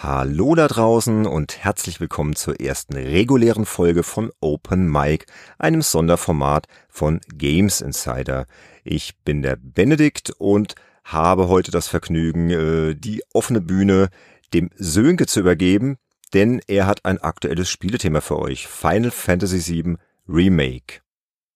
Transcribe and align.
Hallo 0.00 0.54
da 0.54 0.68
draußen 0.68 1.26
und 1.26 1.58
herzlich 1.58 1.98
willkommen 1.98 2.36
zur 2.36 2.60
ersten 2.60 2.94
regulären 2.94 3.66
Folge 3.66 4.04
von 4.04 4.30
Open 4.40 4.88
Mic, 4.88 5.26
einem 5.58 5.82
Sonderformat 5.82 6.68
von 6.88 7.18
Games 7.34 7.80
Insider. 7.80 8.46
Ich 8.84 9.16
bin 9.24 9.42
der 9.42 9.56
Benedikt 9.60 10.30
und 10.38 10.76
habe 11.02 11.48
heute 11.48 11.72
das 11.72 11.88
Vergnügen, 11.88 12.48
äh, 12.50 12.94
die 12.94 13.24
offene 13.32 13.60
Bühne 13.60 14.10
dem 14.54 14.70
Sönke 14.76 15.26
zu 15.26 15.40
übergeben, 15.40 15.96
denn 16.32 16.60
er 16.68 16.86
hat 16.86 17.04
ein 17.04 17.18
aktuelles 17.18 17.68
Spielethema 17.68 18.20
für 18.20 18.38
euch. 18.38 18.68
Final 18.68 19.10
Fantasy 19.10 19.82
VII 19.82 19.96
Remake. 20.28 21.00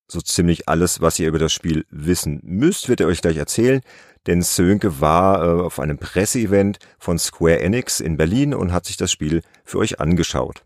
So 0.08 0.20
ziemlich 0.20 0.68
alles, 0.68 1.00
was 1.00 1.16
ihr 1.20 1.28
über 1.28 1.38
das 1.38 1.52
Spiel 1.52 1.86
wissen 1.90 2.40
müsst, 2.42 2.88
wird 2.88 3.00
er 3.00 3.06
euch 3.06 3.22
gleich 3.22 3.36
erzählen 3.36 3.82
denn 4.26 4.42
Sönke 4.42 5.00
war 5.00 5.44
äh, 5.44 5.62
auf 5.62 5.80
einem 5.80 5.98
Presseevent 5.98 6.78
von 6.98 7.18
Square 7.18 7.60
Enix 7.60 8.00
in 8.00 8.16
Berlin 8.16 8.54
und 8.54 8.72
hat 8.72 8.86
sich 8.86 8.96
das 8.96 9.10
Spiel 9.10 9.42
für 9.64 9.78
euch 9.78 10.00
angeschaut. 10.00 10.64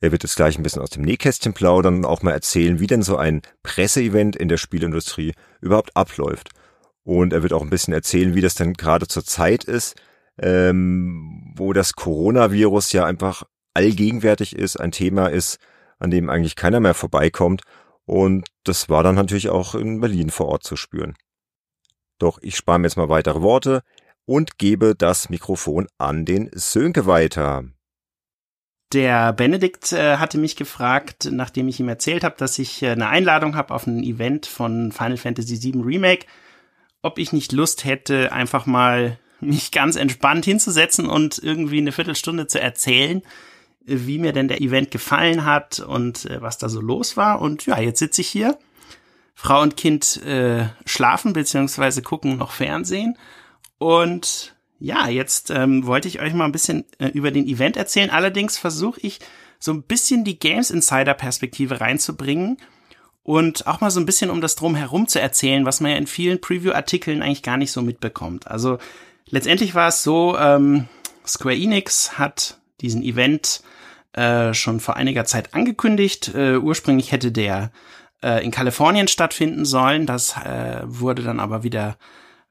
Er 0.00 0.10
wird 0.10 0.24
jetzt 0.24 0.36
gleich 0.36 0.58
ein 0.58 0.64
bisschen 0.64 0.82
aus 0.82 0.90
dem 0.90 1.04
Nähkästchen 1.04 1.52
plaudern 1.52 1.98
und 1.98 2.04
auch 2.04 2.22
mal 2.22 2.32
erzählen, 2.32 2.80
wie 2.80 2.88
denn 2.88 3.02
so 3.02 3.16
ein 3.16 3.42
Presseevent 3.62 4.34
in 4.34 4.48
der 4.48 4.56
Spielindustrie 4.56 5.32
überhaupt 5.60 5.96
abläuft. 5.96 6.50
Und 7.04 7.32
er 7.32 7.42
wird 7.42 7.52
auch 7.52 7.62
ein 7.62 7.70
bisschen 7.70 7.94
erzählen, 7.94 8.34
wie 8.34 8.40
das 8.40 8.54
denn 8.54 8.74
gerade 8.74 9.06
zur 9.06 9.24
Zeit 9.24 9.64
ist, 9.64 9.94
ähm, 10.40 11.52
wo 11.56 11.72
das 11.72 11.94
Coronavirus 11.94 12.92
ja 12.92 13.04
einfach 13.04 13.44
allgegenwärtig 13.74 14.56
ist, 14.56 14.76
ein 14.78 14.92
Thema 14.92 15.28
ist, 15.28 15.58
an 15.98 16.10
dem 16.10 16.30
eigentlich 16.30 16.56
keiner 16.56 16.80
mehr 16.80 16.94
vorbeikommt. 16.94 17.62
Und 18.04 18.48
das 18.64 18.88
war 18.88 19.02
dann 19.02 19.14
natürlich 19.14 19.50
auch 19.50 19.74
in 19.74 20.00
Berlin 20.00 20.30
vor 20.30 20.46
Ort 20.48 20.64
zu 20.64 20.76
spüren. 20.76 21.14
Doch 22.22 22.38
ich 22.40 22.56
spare 22.56 22.78
mir 22.78 22.86
jetzt 22.86 22.96
mal 22.96 23.08
weitere 23.08 23.42
Worte 23.42 23.82
und 24.26 24.56
gebe 24.56 24.94
das 24.94 25.28
Mikrofon 25.28 25.88
an 25.98 26.24
den 26.24 26.50
Sönke 26.52 27.06
weiter. 27.06 27.64
Der 28.92 29.32
Benedikt 29.32 29.92
äh, 29.92 30.18
hatte 30.18 30.38
mich 30.38 30.54
gefragt, 30.54 31.28
nachdem 31.32 31.66
ich 31.66 31.80
ihm 31.80 31.88
erzählt 31.88 32.22
habe, 32.22 32.36
dass 32.38 32.60
ich 32.60 32.80
äh, 32.80 32.90
eine 32.90 33.08
Einladung 33.08 33.56
habe 33.56 33.74
auf 33.74 33.88
ein 33.88 34.04
Event 34.04 34.46
von 34.46 34.92
Final 34.92 35.16
Fantasy 35.16 35.60
VII 35.60 35.82
Remake, 35.82 36.26
ob 37.02 37.18
ich 37.18 37.32
nicht 37.32 37.50
Lust 37.50 37.84
hätte, 37.84 38.30
einfach 38.30 38.66
mal 38.66 39.18
mich 39.40 39.72
ganz 39.72 39.96
entspannt 39.96 40.44
hinzusetzen 40.44 41.08
und 41.08 41.40
irgendwie 41.42 41.78
eine 41.78 41.90
Viertelstunde 41.90 42.46
zu 42.46 42.60
erzählen, 42.60 43.22
wie 43.84 44.18
mir 44.18 44.32
denn 44.32 44.46
der 44.46 44.60
Event 44.60 44.92
gefallen 44.92 45.44
hat 45.44 45.80
und 45.80 46.26
äh, 46.26 46.40
was 46.40 46.58
da 46.58 46.68
so 46.68 46.80
los 46.80 47.16
war. 47.16 47.40
Und 47.40 47.66
ja, 47.66 47.80
jetzt 47.80 47.98
sitze 47.98 48.20
ich 48.20 48.28
hier 48.28 48.56
Frau 49.34 49.62
und 49.62 49.76
Kind 49.76 50.22
äh, 50.24 50.66
schlafen 50.86 51.32
beziehungsweise 51.32 52.02
gucken 52.02 52.36
noch 52.36 52.52
Fernsehen. 52.52 53.18
Und 53.78 54.54
ja, 54.78 55.08
jetzt 55.08 55.50
ähm, 55.50 55.86
wollte 55.86 56.08
ich 56.08 56.20
euch 56.20 56.34
mal 56.34 56.44
ein 56.44 56.52
bisschen 56.52 56.84
äh, 56.98 57.08
über 57.08 57.30
den 57.30 57.46
Event 57.46 57.76
erzählen. 57.76 58.10
Allerdings 58.10 58.58
versuche 58.58 59.00
ich 59.00 59.20
so 59.58 59.72
ein 59.72 59.82
bisschen 59.82 60.24
die 60.24 60.38
Games 60.38 60.70
Insider 60.70 61.14
Perspektive 61.14 61.80
reinzubringen 61.80 62.56
und 63.22 63.66
auch 63.66 63.80
mal 63.80 63.90
so 63.90 64.00
ein 64.00 64.06
bisschen 64.06 64.30
um 64.30 64.40
das 64.40 64.56
drumherum 64.56 65.06
zu 65.06 65.20
erzählen, 65.20 65.64
was 65.64 65.80
man 65.80 65.92
ja 65.92 65.96
in 65.96 66.08
vielen 66.08 66.40
Preview-Artikeln 66.40 67.22
eigentlich 67.22 67.44
gar 67.44 67.56
nicht 67.56 67.70
so 67.70 67.80
mitbekommt. 67.80 68.48
Also 68.48 68.78
letztendlich 69.28 69.74
war 69.74 69.88
es 69.88 70.02
so, 70.02 70.36
ähm, 70.36 70.88
Square 71.24 71.56
Enix 71.56 72.18
hat 72.18 72.58
diesen 72.80 73.02
Event 73.02 73.62
äh, 74.12 74.52
schon 74.54 74.80
vor 74.80 74.96
einiger 74.96 75.24
Zeit 75.24 75.54
angekündigt. 75.54 76.34
Äh, 76.34 76.56
ursprünglich 76.56 77.12
hätte 77.12 77.30
der 77.30 77.70
äh, 78.22 78.44
in 78.44 78.50
Kalifornien 78.50 79.08
stattfinden 79.08 79.64
sollen. 79.64 80.06
Das 80.06 80.36
äh, 80.36 80.82
wurde 80.84 81.22
dann 81.22 81.40
aber 81.40 81.62
wieder 81.62 81.96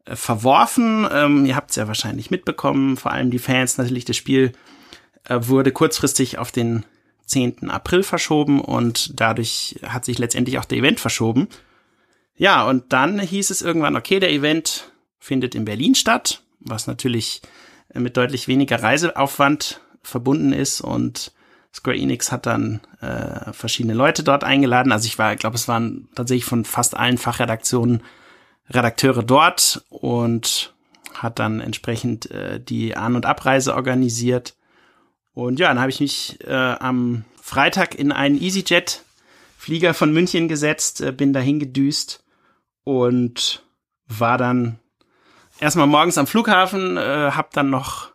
äh, 0.05 0.15
verworfen. 0.15 1.07
Ähm, 1.11 1.45
ihr 1.45 1.55
habt 1.55 1.71
es 1.71 1.77
ja 1.77 1.87
wahrscheinlich 1.87 2.31
mitbekommen, 2.31 2.97
vor 2.97 3.11
allem 3.11 3.31
die 3.31 3.39
Fans 3.39 3.77
natürlich. 3.77 4.05
Das 4.05 4.17
Spiel 4.17 4.53
äh, 5.27 5.39
wurde 5.41 5.71
kurzfristig 5.71 6.37
auf 6.37 6.51
den 6.51 6.85
10. 7.25 7.69
April 7.69 8.03
verschoben 8.03 8.59
und 8.59 9.19
dadurch 9.19 9.79
hat 9.83 10.05
sich 10.05 10.17
letztendlich 10.17 10.59
auch 10.59 10.65
der 10.65 10.79
Event 10.79 10.99
verschoben. 10.99 11.47
Ja, 12.35 12.67
und 12.67 12.91
dann 12.91 13.19
hieß 13.19 13.51
es 13.51 13.61
irgendwann, 13.61 13.95
okay, 13.95 14.19
der 14.19 14.31
Event 14.31 14.91
findet 15.19 15.55
in 15.55 15.65
Berlin 15.65 15.95
statt, 15.95 16.41
was 16.59 16.87
natürlich 16.87 17.41
äh, 17.93 17.99
mit 17.99 18.17
deutlich 18.17 18.47
weniger 18.47 18.81
Reiseaufwand 18.81 19.81
verbunden 20.01 20.51
ist 20.51 20.81
und 20.81 21.31
Square 21.73 21.97
Enix 21.97 22.31
hat 22.31 22.45
dann 22.45 22.81
äh, 22.99 23.53
verschiedene 23.53 23.93
Leute 23.93 24.23
dort 24.23 24.43
eingeladen. 24.43 24.91
Also 24.91 25.05
ich 25.05 25.17
war, 25.17 25.35
glaube, 25.35 25.55
es 25.55 25.67
waren 25.67 26.09
tatsächlich 26.15 26.45
von 26.45 26.65
fast 26.65 26.97
allen 26.97 27.17
Fachredaktionen 27.17 28.03
Redakteure 28.69 29.23
dort 29.23 29.83
und 29.89 30.73
hat 31.13 31.39
dann 31.39 31.59
entsprechend 31.59 32.29
äh, 32.31 32.59
die 32.59 32.95
An- 32.95 33.15
und 33.15 33.25
Abreise 33.25 33.75
organisiert. 33.75 34.55
Und 35.33 35.59
ja, 35.59 35.69
dann 35.69 35.79
habe 35.79 35.89
ich 35.89 35.99
mich 35.99 36.39
äh, 36.45 36.53
am 36.53 37.25
Freitag 37.41 37.95
in 37.95 38.11
einen 38.11 38.41
EasyJet-Flieger 38.41 39.93
von 39.93 40.11
München 40.11 40.47
gesetzt, 40.47 41.01
äh, 41.01 41.11
bin 41.11 41.33
dahin 41.33 41.59
gedüst 41.59 42.23
und 42.83 43.63
war 44.07 44.37
dann 44.37 44.79
erstmal 45.59 45.87
morgens 45.87 46.17
am 46.17 46.27
Flughafen, 46.27 46.97
äh, 46.97 47.31
habe 47.31 47.49
dann 47.53 47.69
noch 47.69 48.10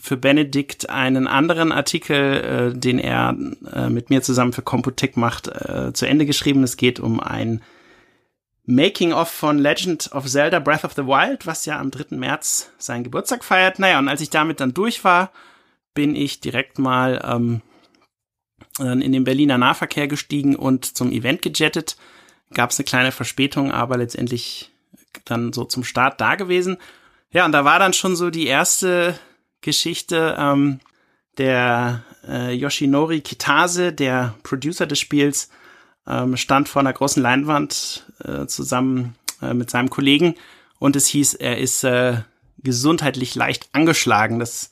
für 0.00 0.16
Benedikt 0.16 0.88
einen 0.88 1.26
anderen 1.26 1.72
Artikel, 1.72 2.72
äh, 2.74 2.78
den 2.78 2.98
er 2.98 3.36
äh, 3.72 3.90
mit 3.90 4.08
mir 4.08 4.22
zusammen 4.22 4.54
für 4.54 4.62
Computec 4.62 5.16
macht, 5.18 5.48
äh, 5.48 5.92
zu 5.92 6.06
Ende 6.06 6.24
geschrieben. 6.24 6.62
Es 6.62 6.78
geht 6.78 6.98
um 7.00 7.20
ein 7.20 7.62
Making-of 8.64 9.28
von 9.28 9.58
Legend 9.58 10.10
of 10.12 10.26
Zelda 10.26 10.58
Breath 10.58 10.84
of 10.84 10.94
the 10.94 11.04
Wild, 11.04 11.46
was 11.46 11.66
ja 11.66 11.78
am 11.78 11.90
3. 11.90 12.16
März 12.16 12.70
seinen 12.78 13.04
Geburtstag 13.04 13.44
feiert. 13.44 13.78
Naja, 13.78 13.98
und 13.98 14.08
als 14.08 14.22
ich 14.22 14.30
damit 14.30 14.60
dann 14.60 14.72
durch 14.72 15.04
war, 15.04 15.32
bin 15.92 16.16
ich 16.16 16.40
direkt 16.40 16.78
mal 16.78 17.20
ähm, 17.24 17.62
in 18.78 19.12
den 19.12 19.24
Berliner 19.24 19.58
Nahverkehr 19.58 20.08
gestiegen 20.08 20.56
und 20.56 20.84
zum 20.84 21.10
Event 21.10 21.42
gejettet. 21.42 21.96
Gab 22.54 22.70
es 22.70 22.78
eine 22.78 22.84
kleine 22.84 23.12
Verspätung, 23.12 23.72
aber 23.72 23.98
letztendlich 23.98 24.70
dann 25.24 25.52
so 25.52 25.64
zum 25.64 25.84
Start 25.84 26.20
da 26.20 26.36
gewesen. 26.36 26.78
Ja, 27.32 27.44
und 27.44 27.52
da 27.52 27.64
war 27.64 27.78
dann 27.78 27.92
schon 27.92 28.16
so 28.16 28.30
die 28.30 28.46
erste 28.46 29.18
Geschichte. 29.60 30.36
Ähm, 30.38 30.80
der 31.38 32.04
äh, 32.28 32.52
Yoshinori 32.52 33.20
Kitase, 33.20 33.92
der 33.92 34.34
Producer 34.42 34.86
des 34.86 34.98
Spiels, 34.98 35.48
ähm, 36.06 36.36
stand 36.36 36.68
vor 36.68 36.80
einer 36.80 36.92
großen 36.92 37.22
Leinwand 37.22 38.04
äh, 38.24 38.46
zusammen 38.46 39.14
äh, 39.40 39.54
mit 39.54 39.70
seinem 39.70 39.90
Kollegen 39.90 40.34
und 40.78 40.96
es 40.96 41.06
hieß, 41.06 41.34
er 41.34 41.58
ist 41.58 41.84
äh, 41.84 42.18
gesundheitlich 42.58 43.34
leicht 43.34 43.68
angeschlagen. 43.72 44.38
Das 44.38 44.70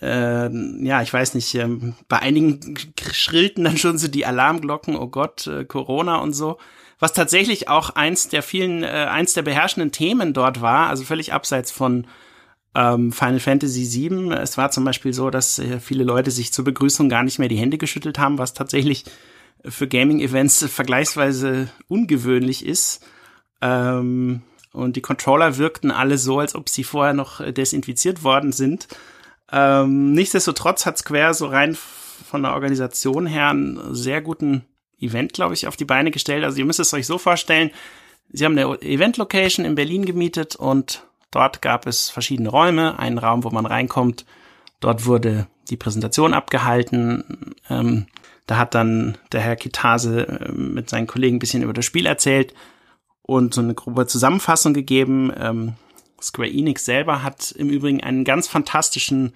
äh, 0.00 0.48
ja, 0.48 1.02
ich 1.02 1.12
weiß 1.12 1.34
nicht, 1.34 1.54
ähm, 1.54 1.94
bei 2.08 2.18
einigen 2.20 2.76
schrillten 3.12 3.64
dann 3.64 3.76
schon 3.76 3.98
so 3.98 4.08
die 4.08 4.26
Alarmglocken, 4.26 4.96
oh 4.96 5.08
Gott, 5.08 5.46
äh, 5.46 5.64
Corona 5.64 6.16
und 6.16 6.32
so. 6.32 6.58
Was 6.98 7.12
tatsächlich 7.12 7.68
auch 7.68 7.90
eins 7.90 8.28
der 8.28 8.42
vielen, 8.42 8.82
äh, 8.82 8.86
eins 8.86 9.34
der 9.34 9.42
beherrschenden 9.42 9.92
Themen 9.92 10.32
dort 10.32 10.60
war, 10.60 10.88
also 10.88 11.04
völlig 11.04 11.32
abseits 11.32 11.70
von 11.70 12.06
ähm, 12.74 13.12
Final 13.12 13.40
Fantasy 13.40 14.08
VII. 14.10 14.32
Es 14.34 14.56
war 14.56 14.70
zum 14.70 14.84
Beispiel 14.84 15.12
so, 15.12 15.30
dass 15.30 15.58
äh, 15.58 15.80
viele 15.80 16.04
Leute 16.04 16.30
sich 16.30 16.52
zur 16.52 16.64
Begrüßung 16.64 17.08
gar 17.08 17.22
nicht 17.22 17.38
mehr 17.38 17.48
die 17.48 17.58
Hände 17.58 17.78
geschüttelt 17.78 18.18
haben, 18.18 18.38
was 18.38 18.54
tatsächlich 18.54 19.04
für 19.64 19.88
Gaming-Events 19.88 20.66
vergleichsweise 20.68 21.68
ungewöhnlich 21.88 22.64
ist. 22.64 23.04
Ähm, 23.60 24.42
und 24.72 24.96
die 24.96 25.02
Controller 25.02 25.58
wirkten 25.58 25.90
alle 25.90 26.16
so, 26.16 26.38
als 26.38 26.54
ob 26.54 26.68
sie 26.68 26.84
vorher 26.84 27.12
noch 27.12 27.44
desinfiziert 27.52 28.22
worden 28.22 28.52
sind. 28.52 28.86
Ähm, 29.52 30.12
nichtsdestotrotz 30.12 30.86
hat 30.86 30.98
Square 30.98 31.34
so 31.34 31.46
rein 31.46 31.76
von 31.76 32.42
der 32.42 32.52
Organisation 32.52 33.26
her 33.26 33.48
einen 33.48 33.94
sehr 33.94 34.20
guten 34.20 34.64
Event, 34.98 35.32
glaube 35.32 35.54
ich, 35.54 35.66
auf 35.66 35.76
die 35.76 35.84
Beine 35.84 36.10
gestellt. 36.10 36.44
Also 36.44 36.58
ihr 36.58 36.64
müsst 36.64 36.78
es 36.78 36.94
euch 36.94 37.06
so 37.06 37.18
vorstellen, 37.18 37.70
sie 38.28 38.44
haben 38.44 38.56
eine 38.56 38.80
Event-Location 38.80 39.64
in 39.64 39.74
Berlin 39.74 40.04
gemietet 40.04 40.54
und 40.54 41.04
Dort 41.30 41.62
gab 41.62 41.86
es 41.86 42.10
verschiedene 42.10 42.48
Räume, 42.48 42.98
einen 42.98 43.18
Raum, 43.18 43.44
wo 43.44 43.50
man 43.50 43.66
reinkommt. 43.66 44.26
Dort 44.80 45.06
wurde 45.06 45.46
die 45.68 45.76
Präsentation 45.76 46.34
abgehalten. 46.34 47.54
Ähm, 47.68 48.06
da 48.46 48.58
hat 48.58 48.74
dann 48.74 49.16
der 49.30 49.40
Herr 49.40 49.56
Kitase 49.56 50.26
äh, 50.26 50.52
mit 50.52 50.90
seinen 50.90 51.06
Kollegen 51.06 51.36
ein 51.36 51.40
bisschen 51.40 51.62
über 51.62 51.72
das 51.72 51.84
Spiel 51.84 52.06
erzählt 52.06 52.54
und 53.22 53.54
so 53.54 53.60
eine 53.60 53.74
grobe 53.74 54.06
Zusammenfassung 54.06 54.74
gegeben. 54.74 55.32
Ähm, 55.38 55.74
Square 56.20 56.50
Enix 56.50 56.84
selber 56.84 57.22
hat 57.22 57.52
im 57.52 57.70
Übrigen 57.70 58.02
einen 58.02 58.24
ganz 58.24 58.48
fantastischen 58.48 59.34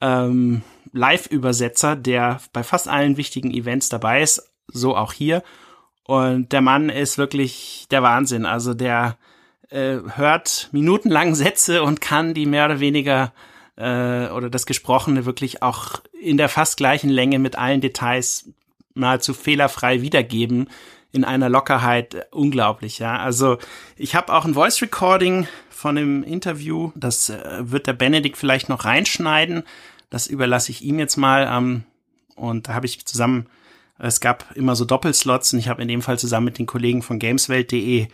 ähm, 0.00 0.62
Live-Übersetzer, 0.92 1.96
der 1.96 2.40
bei 2.52 2.62
fast 2.62 2.88
allen 2.88 3.16
wichtigen 3.16 3.50
Events 3.50 3.88
dabei 3.88 4.22
ist, 4.22 4.52
so 4.68 4.96
auch 4.96 5.12
hier. 5.12 5.42
Und 6.04 6.52
der 6.52 6.60
Mann 6.60 6.90
ist 6.90 7.16
wirklich 7.16 7.86
der 7.90 8.02
Wahnsinn. 8.02 8.44
Also 8.44 8.74
der 8.74 9.16
äh, 9.72 9.98
hört 10.16 10.68
minutenlang 10.72 11.34
Sätze 11.34 11.82
und 11.82 12.00
kann 12.00 12.34
die 12.34 12.46
mehr 12.46 12.66
oder 12.66 12.80
weniger 12.80 13.32
äh, 13.76 14.28
oder 14.28 14.50
das 14.50 14.66
Gesprochene 14.66 15.24
wirklich 15.24 15.62
auch 15.62 16.02
in 16.20 16.36
der 16.36 16.48
fast 16.48 16.76
gleichen 16.76 17.10
Länge 17.10 17.38
mit 17.38 17.56
allen 17.56 17.80
Details 17.80 18.50
nahezu 18.94 19.34
fehlerfrei 19.34 20.02
wiedergeben 20.02 20.68
in 21.12 21.24
einer 21.24 21.48
Lockerheit 21.48 22.26
unglaublich, 22.30 22.98
ja. 22.98 23.18
Also 23.18 23.58
ich 23.96 24.14
habe 24.14 24.32
auch 24.32 24.44
ein 24.44 24.54
Voice 24.54 24.80
Recording 24.80 25.46
von 25.68 25.96
dem 25.96 26.22
Interview, 26.22 26.92
das 26.94 27.28
äh, 27.28 27.58
wird 27.60 27.86
der 27.86 27.92
Benedikt 27.92 28.36
vielleicht 28.36 28.68
noch 28.68 28.84
reinschneiden. 28.84 29.64
das 30.10 30.26
überlasse 30.26 30.70
ich 30.70 30.82
ihm 30.82 30.98
jetzt 30.98 31.16
mal. 31.16 31.48
Ähm, 31.50 31.84
und 32.34 32.68
da 32.68 32.74
habe 32.74 32.86
ich 32.86 33.04
zusammen, 33.04 33.46
es 33.98 34.20
gab 34.20 34.54
immer 34.56 34.74
so 34.74 34.84
Doppelslots 34.84 35.52
und 35.52 35.58
ich 35.58 35.68
habe 35.68 35.82
in 35.82 35.88
dem 35.88 36.02
Fall 36.02 36.18
zusammen 36.18 36.46
mit 36.46 36.58
den 36.58 36.66
Kollegen 36.66 37.02
von 37.02 37.18
gameswelt.de 37.18 38.08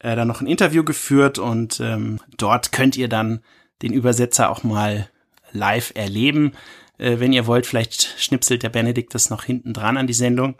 äh, 0.00 0.16
dann 0.16 0.28
noch 0.28 0.40
ein 0.40 0.46
Interview 0.46 0.84
geführt 0.84 1.38
und 1.38 1.80
ähm, 1.80 2.20
dort 2.36 2.72
könnt 2.72 2.96
ihr 2.96 3.08
dann 3.08 3.40
den 3.82 3.92
Übersetzer 3.92 4.50
auch 4.50 4.62
mal 4.62 5.08
live 5.52 5.92
erleben. 5.94 6.52
Äh, 6.98 7.18
wenn 7.18 7.32
ihr 7.32 7.46
wollt, 7.46 7.66
vielleicht 7.66 8.14
schnipselt 8.18 8.62
der 8.62 8.68
Benedikt 8.68 9.14
das 9.14 9.30
noch 9.30 9.44
hinten 9.44 9.72
dran 9.72 9.96
an 9.96 10.06
die 10.06 10.12
Sendung. 10.12 10.54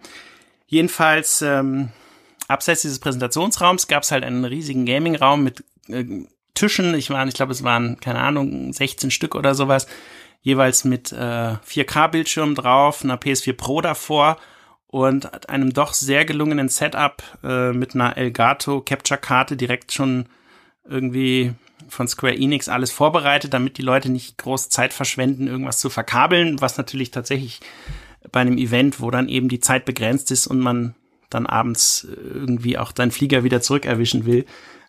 Jedenfalls, 0.67 1.43
ähm, 1.43 1.91
abseits 2.49 2.83
dieses 2.83 2.99
Präsentationsraums 2.99 3.87
gab 3.87 4.03
es 4.03 4.13
halt 4.13 4.25
einen 4.25 4.45
riesigen 4.45 4.87
Gaming-Raum 4.87 5.45
mit 5.45 5.65
äh, 5.89 6.05
Tischen. 6.55 6.95
Ich 6.95 7.11
war, 7.11 7.27
ich 7.27 7.35
glaube, 7.35 7.53
es 7.53 7.63
waren, 7.63 8.01
keine 8.01 8.21
Ahnung, 8.21 8.73
16 8.73 9.11
Stück 9.11 9.35
oder 9.35 9.55
sowas. 9.55 9.87
Jeweils 10.43 10.85
mit 10.85 11.13
äh, 11.13 11.17
4K-Bildschirm 11.17 12.55
drauf, 12.55 13.05
einer 13.05 13.17
PS4 13.17 13.53
Pro 13.55 13.81
davor 13.81 14.39
und 14.89 15.49
einem 15.49 15.73
doch 15.73 15.93
sehr 15.93 16.25
gelungenen 16.25 16.69
Setup 16.69 17.23
äh, 17.43 17.73
mit 17.73 17.95
einer 17.95 18.17
Elgato 18.17 18.81
Capture 18.81 19.21
Karte 19.21 19.57
direkt 19.57 19.93
schon 19.93 20.27
irgendwie 20.89 21.55
von 21.89 22.09
Square 22.09 22.37
Enix 22.37 22.69
alles 22.69 22.91
vorbereitet, 22.91 23.53
damit 23.53 23.79
die 23.79 23.83
Leute 23.83 24.11
nicht 24.11 24.39
groß 24.39 24.69
Zeit 24.69 24.93
verschwenden, 24.93 25.47
irgendwas 25.47 25.79
zu 25.79 25.91
verkabeln, 25.91 26.61
was 26.61 26.79
natürlich 26.79 27.11
tatsächlich 27.11 27.61
bei 28.33 28.41
einem 28.41 28.59
Event, 28.59 29.01
wo 29.01 29.11
dann 29.11 29.29
eben 29.29 29.49
die 29.49 29.61
Zeit 29.61 29.85
begrenzt 29.85 30.31
ist 30.31 30.47
und 30.47 30.61
man 30.61 30.95
dann 31.31 31.47
abends 31.47 32.07
irgendwie 32.09 32.79
auch 32.79 32.93
deinen 32.93 33.11
Flieger 33.11 33.45
wieder 33.45 33.61
zurückerwischen 33.61 34.27
will, 34.27 34.47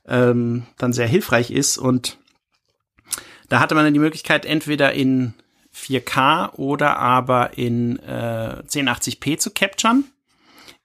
ähm, 0.07 0.63
dann 0.77 0.93
sehr 0.93 1.07
hilfreich 1.07 1.51
ist. 1.51 1.77
Und 1.77 2.17
da 3.50 3.59
hatte 3.59 3.75
man 3.75 3.83
dann 3.83 3.93
die 3.93 4.00
Möglichkeit, 4.00 4.45
entweder 4.45 4.93
in 4.93 5.33
4K 5.77 6.53
oder 6.56 6.97
aber 6.97 7.57
in 7.57 8.00
äh, 8.00 8.62
1080p 8.68 9.38
zu 9.38 9.51
capturen. 9.51 10.06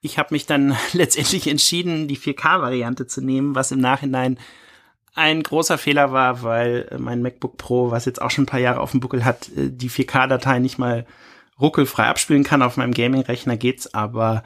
Ich 0.00 0.18
habe 0.18 0.34
mich 0.34 0.46
dann 0.46 0.76
letztendlich 0.92 1.48
entschieden, 1.48 2.08
die 2.08 2.18
4K-Variante 2.18 3.06
zu 3.06 3.20
nehmen, 3.20 3.54
was 3.54 3.72
im 3.72 3.80
Nachhinein 3.80 4.38
ein 5.14 5.42
großer 5.42 5.78
Fehler 5.78 6.12
war, 6.12 6.42
weil 6.42 6.88
mein 6.98 7.22
MacBook 7.22 7.58
Pro, 7.58 7.90
was 7.90 8.06
jetzt 8.06 8.22
auch 8.22 8.30
schon 8.30 8.44
ein 8.44 8.46
paar 8.46 8.60
Jahre 8.60 8.80
auf 8.80 8.92
dem 8.92 9.00
Buckel 9.00 9.24
hat, 9.24 9.48
äh, 9.56 9.70
die 9.70 9.90
4K-Datei 9.90 10.58
nicht 10.58 10.78
mal 10.78 11.06
ruckelfrei 11.60 12.06
abspielen 12.06 12.44
kann. 12.44 12.62
Auf 12.62 12.76
meinem 12.76 12.94
Gaming-Rechner 12.94 13.56
geht's, 13.56 13.94
aber 13.94 14.42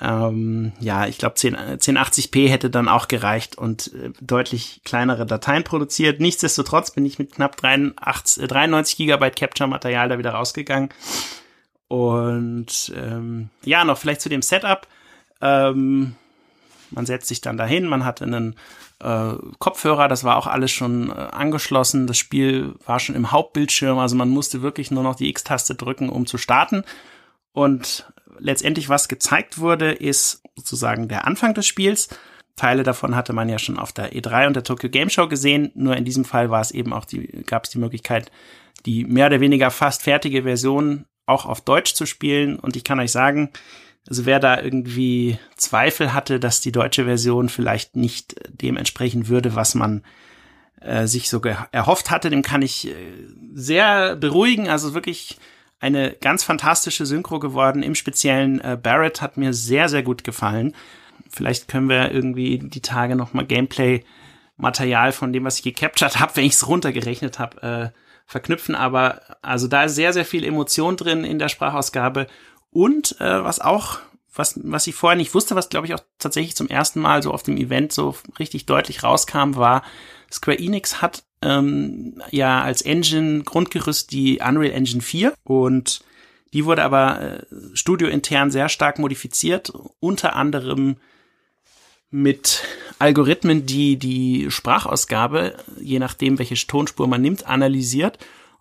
ähm, 0.00 0.72
ja, 0.78 1.06
ich 1.06 1.18
glaube 1.18 1.34
10, 1.34 1.56
1080p 1.56 2.48
hätte 2.48 2.70
dann 2.70 2.88
auch 2.88 3.08
gereicht 3.08 3.58
und 3.58 3.92
äh, 3.94 4.10
deutlich 4.20 4.80
kleinere 4.84 5.26
Dateien 5.26 5.64
produziert. 5.64 6.20
Nichtsdestotrotz 6.20 6.92
bin 6.92 7.04
ich 7.04 7.18
mit 7.18 7.32
knapp 7.32 7.56
83, 7.56 8.44
äh, 8.44 8.46
93 8.46 8.96
Gigabyte 8.96 9.36
Capture-Material 9.36 10.08
da 10.08 10.18
wieder 10.18 10.30
rausgegangen. 10.30 10.90
Und 11.88 12.92
ähm, 12.96 13.48
ja, 13.64 13.84
noch 13.84 13.98
vielleicht 13.98 14.20
zu 14.20 14.28
dem 14.28 14.42
Setup. 14.42 14.86
Ähm, 15.40 16.14
man 16.90 17.06
setzt 17.06 17.28
sich 17.28 17.40
dann 17.40 17.56
dahin, 17.56 17.86
man 17.86 18.04
hat 18.04 18.22
einen 18.22 18.54
äh, 19.00 19.32
Kopfhörer, 19.58 20.08
das 20.08 20.24
war 20.24 20.36
auch 20.36 20.46
alles 20.46 20.70
schon 20.70 21.10
äh, 21.10 21.14
angeschlossen. 21.14 22.06
Das 22.06 22.18
Spiel 22.18 22.74
war 22.86 23.00
schon 23.00 23.16
im 23.16 23.32
Hauptbildschirm, 23.32 23.98
also 23.98 24.14
man 24.16 24.28
musste 24.28 24.62
wirklich 24.62 24.90
nur 24.90 25.02
noch 25.02 25.16
die 25.16 25.28
X-Taste 25.28 25.74
drücken, 25.74 26.08
um 26.08 26.26
zu 26.26 26.38
starten. 26.38 26.84
Und 27.52 28.10
letztendlich, 28.38 28.88
was 28.88 29.08
gezeigt 29.08 29.58
wurde, 29.58 29.92
ist 29.92 30.42
sozusagen 30.56 31.08
der 31.08 31.26
Anfang 31.26 31.54
des 31.54 31.66
Spiels. 31.66 32.08
Teile 32.56 32.82
davon 32.82 33.14
hatte 33.14 33.32
man 33.32 33.48
ja 33.48 33.58
schon 33.58 33.78
auf 33.78 33.92
der 33.92 34.12
E3 34.12 34.48
und 34.48 34.54
der 34.56 34.64
Tokyo 34.64 34.90
Game 34.90 35.10
Show 35.10 35.28
gesehen. 35.28 35.70
Nur 35.74 35.96
in 35.96 36.04
diesem 36.04 36.24
Fall 36.24 36.50
war 36.50 36.60
es 36.60 36.70
eben 36.70 36.92
auch 36.92 37.04
die, 37.04 37.26
gab 37.46 37.64
es 37.64 37.70
die 37.70 37.78
Möglichkeit, 37.78 38.30
die 38.84 39.04
mehr 39.04 39.26
oder 39.26 39.40
weniger 39.40 39.70
fast 39.70 40.02
fertige 40.02 40.42
Version 40.42 41.06
auch 41.26 41.46
auf 41.46 41.60
Deutsch 41.60 41.94
zu 41.94 42.06
spielen. 42.06 42.58
Und 42.58 42.76
ich 42.76 42.84
kann 42.84 43.00
euch 43.00 43.12
sagen, 43.12 43.50
also 44.08 44.26
wer 44.26 44.40
da 44.40 44.60
irgendwie 44.60 45.38
Zweifel 45.56 46.14
hatte, 46.14 46.40
dass 46.40 46.60
die 46.60 46.72
deutsche 46.72 47.04
Version 47.04 47.48
vielleicht 47.48 47.96
nicht 47.96 48.36
dem 48.48 48.76
entsprechen 48.76 49.28
würde, 49.28 49.54
was 49.54 49.74
man 49.74 50.02
äh, 50.80 51.06
sich 51.06 51.28
so 51.28 51.40
erhofft 51.72 52.10
hatte, 52.10 52.30
dem 52.30 52.42
kann 52.42 52.62
ich 52.62 52.88
äh, 52.88 52.94
sehr 53.52 54.16
beruhigen. 54.16 54.68
Also 54.68 54.94
wirklich 54.94 55.38
eine 55.80 56.12
ganz 56.20 56.44
fantastische 56.44 57.06
Synchro 57.06 57.38
geworden. 57.38 57.82
Im 57.82 57.94
speziellen 57.94 58.60
äh, 58.60 58.78
Barrett 58.80 59.22
hat 59.22 59.36
mir 59.36 59.52
sehr, 59.54 59.88
sehr 59.88 60.02
gut 60.02 60.24
gefallen. 60.24 60.74
Vielleicht 61.30 61.68
können 61.68 61.88
wir 61.88 62.10
irgendwie 62.10 62.58
die 62.58 62.80
Tage 62.80 63.14
noch 63.14 63.32
mal 63.32 63.46
Gameplay-Material 63.46 65.12
von 65.12 65.32
dem, 65.32 65.44
was 65.44 65.58
ich 65.58 65.62
gecaptured 65.62 66.18
habe, 66.18 66.32
wenn 66.36 66.44
ich 66.44 66.54
es 66.54 66.66
runtergerechnet 66.66 67.38
habe, 67.38 67.62
äh, 67.62 67.98
verknüpfen. 68.26 68.74
Aber 68.74 69.22
also 69.42 69.68
da 69.68 69.84
ist 69.84 69.94
sehr, 69.94 70.12
sehr 70.12 70.24
viel 70.24 70.44
Emotion 70.44 70.96
drin 70.96 71.24
in 71.24 71.38
der 71.38 71.48
Sprachausgabe. 71.48 72.26
Und 72.70 73.20
äh, 73.20 73.44
was 73.44 73.60
auch, 73.60 73.98
was, 74.34 74.60
was 74.62 74.86
ich 74.86 74.94
vorher 74.94 75.16
nicht 75.16 75.34
wusste, 75.34 75.54
was 75.54 75.68
glaube 75.68 75.86
ich 75.86 75.94
auch 75.94 76.00
tatsächlich 76.18 76.56
zum 76.56 76.68
ersten 76.68 77.00
Mal 77.00 77.22
so 77.22 77.32
auf 77.32 77.42
dem 77.42 77.56
Event 77.56 77.92
so 77.92 78.16
richtig 78.38 78.66
deutlich 78.66 79.02
rauskam, 79.02 79.54
war, 79.54 79.82
Square 80.30 80.58
Enix 80.58 81.00
hat 81.00 81.24
ähm, 81.42 82.20
ja 82.30 82.62
als 82.62 82.82
Engine 82.82 83.42
Grundgerüst 83.44 84.12
die 84.12 84.40
Unreal 84.44 84.72
Engine 84.72 85.00
4 85.00 85.34
und 85.44 86.00
die 86.52 86.64
wurde 86.64 86.82
aber 86.82 87.20
äh, 87.20 87.42
studiointern 87.74 88.50
sehr 88.50 88.68
stark 88.68 88.98
modifiziert, 88.98 89.72
unter 90.00 90.34
anderem 90.34 90.96
mit 92.10 92.62
Algorithmen, 92.98 93.66
die 93.66 93.96
die 93.96 94.50
Sprachausgabe, 94.50 95.56
je 95.80 95.98
nachdem, 95.98 96.38
welche 96.38 96.54
Tonspur 96.54 97.06
man 97.06 97.20
nimmt, 97.20 97.46
analysiert 97.46 98.18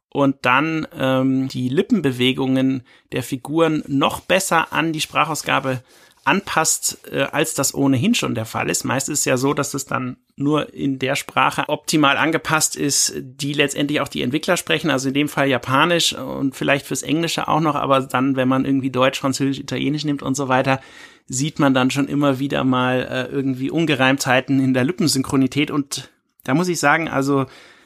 und 0.10 0.38
dann 0.42 0.88
ähm, 0.98 1.48
die 1.48 1.70
Lippenbewegungen 1.70 2.84
der 3.12 3.24
Figuren 3.24 3.84
noch 3.88 4.20
besser 4.20 4.74
an 4.74 4.94
die 4.94 5.02
Sprachausgabe 5.02 5.82
anpasst, 6.28 7.00
äh, 7.12 7.24
als 7.24 7.54
das 7.54 7.74
ohnehin 7.74 8.14
schon 8.14 8.36
der 8.36 8.46
Fall 8.46 8.70
ist. 8.70 8.84
Meist 8.84 9.10
ist 9.10 9.20
es 9.20 9.26
ja 9.26 9.38
so, 9.38 9.54
dass 9.54 9.74
es 9.74 9.86
dann 9.86 10.18
nur 10.36 10.74
in 10.74 11.00
der 11.00 11.16
Sprache 11.16 11.70
optimal 11.70 12.18
angepasst 12.18 12.76
ist, 12.76 13.14
die 13.18 13.54
letztendlich 13.54 14.02
auch 14.02 14.08
die 14.08 14.22
Entwickler 14.22 14.58
sprechen, 14.58 14.90
also 14.90 15.08
in 15.08 15.14
dem 15.14 15.30
Fall 15.30 15.48
Japanisch 15.48 16.14
und 16.14 16.56
vielleicht 16.56 16.86
fürs 16.86 17.02
Englische 17.04 17.48
auch 17.48 17.62
noch, 17.62 17.76
aber 17.76 18.02
dann, 18.02 18.36
wenn 18.36 18.48
man 18.48 18.66
irgendwie 18.66 18.92
Deutsch, 18.92 19.20
Französisch, 19.20 19.60
Italienisch 19.60 20.06
nimmt 20.06 20.22
und 20.22 20.36
so 20.36 20.48
weiter, 20.48 20.80
sieht 21.28 21.60
man 21.60 21.74
dann 21.74 21.92
schon 21.92 22.08
immer 22.08 22.40
wieder 22.40 22.64
mal 22.64 23.08
äh, 23.10 23.34
irgendwie 23.34 23.72
Ungereimtheiten 23.72 24.60
in 24.60 24.74
der 24.74 24.84
Lippensynchronität 24.84 25.72
und 25.72 26.10
da 26.44 26.54
muss 26.54 26.68
ich 26.68 26.80
sagen, 26.80 27.10
also 27.10 27.46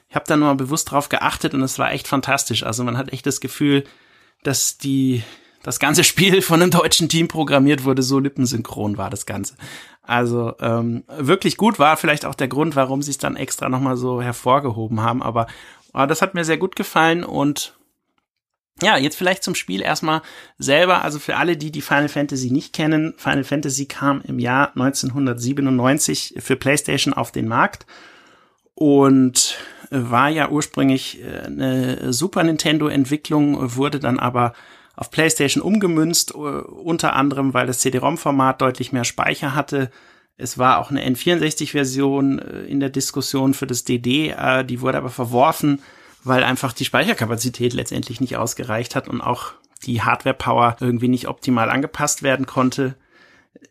ich 0.09 0.15
habe 0.15 0.25
da 0.27 0.35
nur 0.35 0.49
mal 0.49 0.55
bewusst 0.55 0.91
drauf 0.91 1.09
geachtet 1.09 1.53
und 1.53 1.61
es 1.61 1.79
war 1.79 1.91
echt 1.93 2.07
fantastisch. 2.07 2.63
Also 2.63 2.83
man 2.83 2.97
hat 2.97 3.13
echt 3.13 3.25
das 3.25 3.39
Gefühl, 3.39 3.85
dass 4.43 4.77
die 4.77 5.23
das 5.63 5.79
ganze 5.79 6.03
Spiel 6.03 6.41
von 6.41 6.61
einem 6.61 6.71
deutschen 6.71 7.09
Team 7.09 7.27
programmiert 7.27 7.83
wurde, 7.83 8.03
so 8.03 8.19
lippensynchron 8.19 8.97
war 8.97 9.09
das 9.09 9.25
Ganze. 9.25 9.55
Also 10.01 10.53
ähm, 10.59 11.03
wirklich 11.17 11.57
gut 11.57 11.79
war 11.79 11.97
vielleicht 11.97 12.25
auch 12.25 12.35
der 12.35 12.47
Grund, 12.47 12.75
warum 12.75 13.01
sie 13.01 13.11
es 13.11 13.17
dann 13.17 13.35
extra 13.35 13.69
nochmal 13.69 13.97
so 13.97 14.21
hervorgehoben 14.21 15.01
haben. 15.01 15.21
Aber 15.21 15.47
oh, 15.93 16.05
das 16.05 16.21
hat 16.21 16.33
mir 16.33 16.43
sehr 16.43 16.57
gut 16.57 16.75
gefallen 16.75 17.23
und 17.23 17.75
ja, 18.81 18.97
jetzt 18.97 19.15
vielleicht 19.15 19.43
zum 19.43 19.53
Spiel 19.53 19.81
erstmal 19.81 20.23
selber. 20.57 21.03
Also 21.03 21.19
für 21.19 21.37
alle, 21.37 21.55
die 21.55 21.71
die 21.71 21.81
Final 21.81 22.09
Fantasy 22.09 22.49
nicht 22.49 22.73
kennen, 22.73 23.13
Final 23.17 23.43
Fantasy 23.43 23.85
kam 23.85 24.21
im 24.21 24.39
Jahr 24.39 24.69
1997 24.69 26.35
für 26.39 26.55
PlayStation 26.55 27.13
auf 27.13 27.31
den 27.31 27.47
Markt 27.47 27.85
und 28.73 29.57
war 29.91 30.29
ja 30.29 30.49
ursprünglich 30.49 31.21
äh, 31.21 31.41
eine 31.45 32.11
Super 32.13 32.43
Nintendo 32.43 32.87
Entwicklung, 32.87 33.75
wurde 33.75 33.99
dann 33.99 34.19
aber 34.19 34.53
auf 34.95 35.11
PlayStation 35.11 35.63
umgemünzt, 35.63 36.31
äh, 36.31 36.37
unter 36.37 37.15
anderem, 37.15 37.53
weil 37.53 37.67
das 37.67 37.79
CD-ROM-Format 37.79 38.61
deutlich 38.61 38.91
mehr 38.91 39.03
Speicher 39.03 39.55
hatte. 39.55 39.91
Es 40.37 40.57
war 40.57 40.79
auch 40.79 40.89
eine 40.89 41.07
N64-Version 41.07 42.39
äh, 42.39 42.61
in 42.63 42.79
der 42.79 42.89
Diskussion 42.89 43.53
für 43.53 43.67
das 43.67 43.83
DD, 43.83 44.29
äh, 44.29 44.65
die 44.65 44.81
wurde 44.81 44.97
aber 44.97 45.09
verworfen, 45.09 45.81
weil 46.23 46.43
einfach 46.43 46.73
die 46.73 46.85
Speicherkapazität 46.85 47.73
letztendlich 47.73 48.21
nicht 48.21 48.37
ausgereicht 48.37 48.95
hat 48.95 49.07
und 49.07 49.21
auch 49.21 49.53
die 49.85 50.01
Hardware-Power 50.01 50.77
irgendwie 50.79 51.07
nicht 51.07 51.27
optimal 51.27 51.69
angepasst 51.69 52.21
werden 52.21 52.45
konnte. 52.45 52.95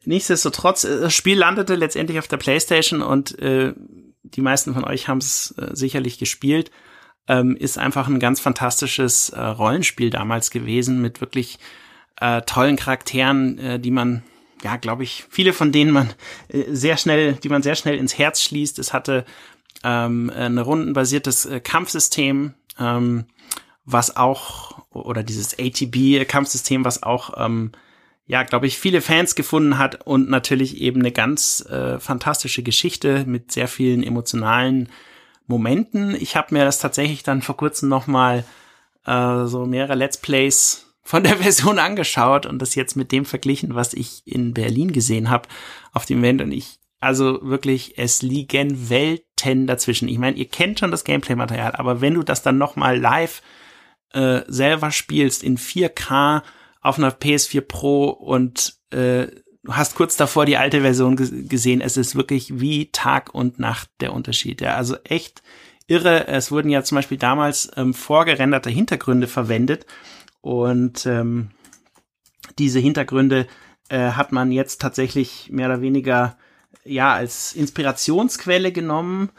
Nichtsdestotrotz, 0.05 0.83
das 0.83 1.15
Spiel 1.15 1.39
landete 1.39 1.75
letztendlich 1.75 2.19
auf 2.19 2.29
der 2.29 2.37
PlayStation 2.37 3.03
und 3.03 3.39
äh, 3.39 3.75
die 4.23 4.41
meisten 4.41 4.75
von 4.75 4.85
euch 4.85 5.09
haben 5.09 5.19
es 5.19 5.55
äh, 5.59 5.71
sicherlich 5.75 6.19
gespielt 6.19 6.71
ähm, 7.31 7.57
ist 7.57 7.79
einfach 7.79 8.09
ein 8.09 8.19
ganz 8.19 8.41
fantastisches 8.41 9.31
äh, 9.31 9.41
Rollenspiel 9.41 10.11
damals 10.11 10.51
gewesen 10.51 11.01
mit 11.01 11.21
wirklich 11.21 11.61
äh, 12.21 12.43
tollen 12.43 12.75
Charakteren, 12.75 13.59
äh, 13.59 13.79
die 13.79 13.93
man 13.93 14.25
ja, 14.63 14.77
glaube 14.77 15.05
ich, 15.05 15.25
viele 15.31 15.53
von 15.53 15.73
denen 15.73 15.93
man 15.93 16.13
äh, 16.49 16.65
sehr 16.69 16.97
schnell, 16.97 17.35
die 17.35 17.49
man 17.49 17.63
sehr 17.63 17.77
schnell 17.77 17.97
ins 17.97 18.19
Herz 18.19 18.43
schließt. 18.43 18.81
Es 18.81 18.93
hatte 18.93 19.25
ähm, 19.85 20.31
ein 20.35 20.59
rundenbasiertes 20.59 21.47
äh, 21.47 21.61
Kampfsystem, 21.61 22.55
ähm, 22.79 23.25
was 23.85 24.17
auch, 24.17 24.85
oder 24.91 25.23
dieses 25.23 25.57
ATB-Kampfsystem, 25.59 26.85
was 26.85 27.05
auch, 27.05 27.35
ähm, 27.39 27.71
ja, 28.27 28.43
glaube 28.43 28.67
ich, 28.67 28.77
viele 28.77 29.01
Fans 29.01 29.37
gefunden 29.37 29.79
hat 29.79 30.05
und 30.07 30.29
natürlich 30.29 30.81
eben 30.81 31.01
eine 31.01 31.13
ganz 31.13 31.65
äh, 31.71 31.99
fantastische 32.01 32.63
Geschichte 32.63 33.25
mit 33.25 33.53
sehr 33.53 33.69
vielen 33.69 34.03
emotionalen 34.03 34.89
Momenten. 35.51 36.15
Ich 36.15 36.37
habe 36.37 36.55
mir 36.55 36.65
das 36.65 36.79
tatsächlich 36.79 37.23
dann 37.23 37.43
vor 37.43 37.57
kurzem 37.57 37.91
noch 37.91 38.07
mal 38.07 38.45
äh, 39.05 39.45
so 39.45 39.67
mehrere 39.67 39.95
Let's 39.95 40.17
Plays 40.17 40.87
von 41.03 41.23
der 41.23 41.37
Version 41.43 41.79
angeschaut 41.79 42.47
und 42.47 42.61
das 42.61 42.75
jetzt 42.75 42.97
mit 42.97 43.13
dem 43.13 43.27
verglichen, 43.27 43.75
was 43.75 43.93
ich 43.93 44.23
in 44.25 44.55
Berlin 44.55 44.93
gesehen 44.93 45.29
habe 45.29 45.49
auf 45.93 46.07
dem 46.07 46.21
Event 46.21 46.41
und 46.41 46.53
ich 46.53 46.81
also 47.01 47.41
wirklich, 47.43 47.97
es 47.97 48.21
liegen 48.21 48.91
Welten 48.91 49.67
dazwischen. 49.67 50.09
Ich 50.09 50.19
meine, 50.19 50.37
ihr 50.37 50.49
kennt 50.49 50.79
schon 50.79 50.91
das 50.91 51.05
Gameplay-Material, 51.05 51.73
aber 51.73 52.03
wenn 52.03 52.15
du 52.15 52.23
das 52.23 52.43
dann 52.43 52.59
noch 52.59 52.77
mal 52.77 52.99
live 52.99 53.41
äh, 54.13 54.43
selber 54.49 54.91
spielst 54.91 55.43
in 55.43 55.57
4K 55.57 56.43
auf 56.83 56.99
einer 56.99 57.11
PS4 57.11 57.63
Pro 57.63 58.11
und 58.11 58.75
äh, 58.91 59.29
du 59.63 59.75
hast 59.75 59.95
kurz 59.95 60.17
davor 60.17 60.47
die 60.47 60.57
alte 60.57 60.81
Version 60.81 61.17
gesehen, 61.17 61.81
es 61.81 61.97
ist 61.97 62.17
wirklich 62.17 62.61
wie 62.61 62.91
Tag 62.93 63.35
und 63.35 63.59
Nacht 63.59 63.91
der 64.01 64.13
Unterschied. 64.13 64.61
Ja, 64.61 64.77
also 64.77 64.97
echt 65.05 65.43
irre. 65.87 66.29
Es 66.29 66.51
wurden 66.51 66.71
ja 66.71 66.83
zum 66.83 66.97
Beispiel 66.97 67.19
damals 67.19 67.71
ähm, 67.77 67.95
vorgerenderte 67.95 68.71
Hintergründe 68.71 69.27
verwendet 69.27 69.87
und 70.41 71.05
ähm, 71.07 71.51
diese 72.59 72.79
Hintergründe 72.79 73.47
äh, 73.89 74.13
hat 74.13 74.33
man 74.33 74.53
jetzt 74.53 74.81
tatsächlich 74.81 75.49
mehr 75.51 75.67
oder 75.67 75.83
weniger 75.83 76.39
ja 76.85 77.13
als 77.13 77.53
Inspirationsquelle 77.53 78.73
genommen, 78.73 79.31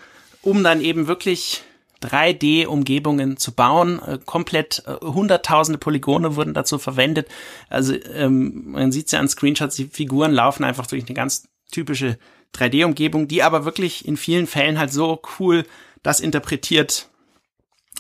um 0.41 0.63
dann 0.63 0.81
eben 0.81 1.07
wirklich 1.07 1.63
3D-Umgebungen 2.01 3.37
zu 3.37 3.53
bauen. 3.53 4.01
Äh, 4.05 4.19
komplett 4.25 4.83
äh, 4.85 5.05
hunderttausende 5.05 5.77
Polygone 5.77 6.35
wurden 6.35 6.53
dazu 6.53 6.79
verwendet. 6.79 7.27
Also 7.69 7.93
ähm, 8.13 8.71
man 8.71 8.91
sieht 8.91 9.11
ja 9.11 9.19
an 9.19 9.27
Screenshots, 9.27 9.75
die 9.75 9.85
Figuren 9.85 10.31
laufen 10.31 10.63
einfach 10.63 10.87
durch 10.87 11.05
eine 11.05 11.13
ganz 11.13 11.47
typische 11.71 12.17
3D-Umgebung, 12.55 13.27
die 13.27 13.43
aber 13.43 13.65
wirklich 13.65 14.07
in 14.07 14.17
vielen 14.17 14.47
Fällen 14.47 14.77
halt 14.77 14.91
so 14.91 15.21
cool 15.39 15.65
das 16.03 16.19
interpretiert, 16.19 17.09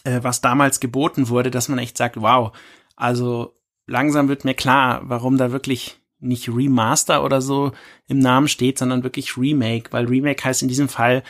äh, 0.03 0.19
was 0.21 0.41
damals 0.41 0.79
geboten 0.79 1.29
wurde, 1.29 1.51
dass 1.51 1.69
man 1.69 1.79
echt 1.79 1.97
sagt, 1.97 2.19
wow, 2.21 2.51
also 2.95 3.55
langsam 3.87 4.27
wird 4.27 4.45
mir 4.45 4.53
klar, 4.53 5.01
warum 5.03 5.37
da 5.37 5.51
wirklich 5.51 5.99
nicht 6.19 6.49
Remaster 6.49 7.23
oder 7.23 7.41
so 7.41 7.71
im 8.07 8.19
Namen 8.19 8.47
steht, 8.47 8.77
sondern 8.77 9.03
wirklich 9.03 9.37
Remake, 9.37 9.91
weil 9.91 10.05
Remake 10.05 10.43
heißt 10.43 10.61
in 10.61 10.67
diesem 10.67 10.87
Fall, 10.87 11.23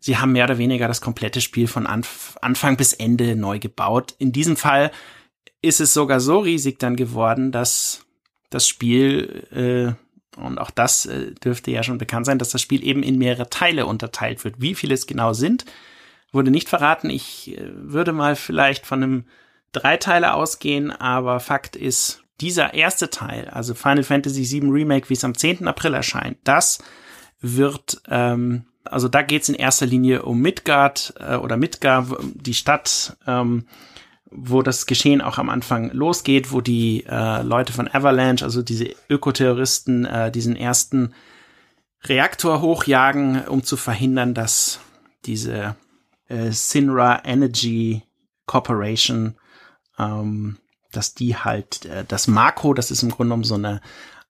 sie 0.00 0.18
haben 0.18 0.32
mehr 0.32 0.44
oder 0.44 0.58
weniger 0.58 0.88
das 0.88 1.00
komplette 1.00 1.40
Spiel 1.40 1.66
von 1.66 1.86
Anf 1.86 2.36
Anfang 2.40 2.76
bis 2.76 2.92
Ende 2.92 3.36
neu 3.36 3.58
gebaut. 3.58 4.14
In 4.18 4.32
diesem 4.32 4.56
Fall 4.56 4.90
ist 5.62 5.80
es 5.80 5.94
sogar 5.94 6.20
so 6.20 6.38
riesig 6.38 6.78
dann 6.78 6.96
geworden, 6.96 7.52
dass 7.52 8.04
das 8.50 8.66
Spiel, 8.68 9.96
äh, 10.36 10.40
und 10.40 10.58
auch 10.58 10.70
das 10.70 11.06
äh, 11.06 11.32
dürfte 11.32 11.70
ja 11.70 11.82
schon 11.82 11.98
bekannt 11.98 12.26
sein, 12.26 12.38
dass 12.38 12.50
das 12.50 12.62
Spiel 12.62 12.84
eben 12.86 13.02
in 13.02 13.18
mehrere 13.18 13.50
Teile 13.50 13.86
unterteilt 13.86 14.44
wird. 14.44 14.60
Wie 14.60 14.74
viele 14.74 14.94
es 14.94 15.06
genau 15.06 15.32
sind, 15.32 15.64
wurde 16.32 16.50
nicht 16.50 16.68
verraten. 16.68 17.10
Ich 17.10 17.56
äh, 17.58 17.70
würde 17.72 18.12
mal 18.12 18.36
vielleicht 18.36 18.86
von 18.86 19.02
einem 19.02 19.24
Dreiteiler 19.72 20.34
ausgehen, 20.34 20.90
aber 20.90 21.40
Fakt 21.40 21.76
ist, 21.76 22.22
dieser 22.40 22.74
erste 22.74 23.10
Teil, 23.10 23.48
also 23.48 23.74
Final 23.74 24.04
Fantasy 24.04 24.48
VII 24.48 24.70
Remake, 24.70 25.08
wie 25.08 25.14
es 25.14 25.24
am 25.24 25.36
10. 25.36 25.66
April 25.66 25.94
erscheint, 25.94 26.38
das 26.44 26.78
wird, 27.40 28.00
ähm, 28.08 28.64
also 28.90 29.08
da 29.08 29.22
geht 29.22 29.42
es 29.42 29.48
in 29.48 29.54
erster 29.54 29.86
Linie 29.86 30.22
um 30.22 30.40
Midgard 30.40 31.14
äh, 31.18 31.36
oder 31.36 31.56
Midgard, 31.56 32.16
die 32.34 32.54
Stadt, 32.54 33.16
ähm, 33.26 33.66
wo 34.30 34.62
das 34.62 34.86
Geschehen 34.86 35.20
auch 35.22 35.38
am 35.38 35.48
Anfang 35.48 35.90
losgeht, 35.92 36.52
wo 36.52 36.60
die 36.60 37.04
äh, 37.08 37.42
Leute 37.42 37.72
von 37.72 37.88
Avalanche, 37.92 38.44
also 38.44 38.62
diese 38.62 38.94
Ökoterroristen, 39.08 40.04
äh, 40.04 40.30
diesen 40.30 40.56
ersten 40.56 41.14
Reaktor 42.04 42.60
hochjagen, 42.60 43.46
um 43.48 43.64
zu 43.64 43.76
verhindern, 43.76 44.34
dass 44.34 44.80
diese 45.24 45.76
äh, 46.28 46.50
Sinra 46.50 47.22
Energy 47.24 48.02
Corporation 48.46 49.36
ähm, 49.98 50.58
dass 50.92 51.14
die 51.14 51.36
halt 51.36 51.84
äh, 51.86 52.04
das 52.06 52.26
Makro, 52.28 52.74
das 52.74 52.90
ist 52.90 53.02
im 53.02 53.10
Grunde 53.10 53.28
genommen 53.30 53.44
so 53.44 53.54
eine 53.54 53.80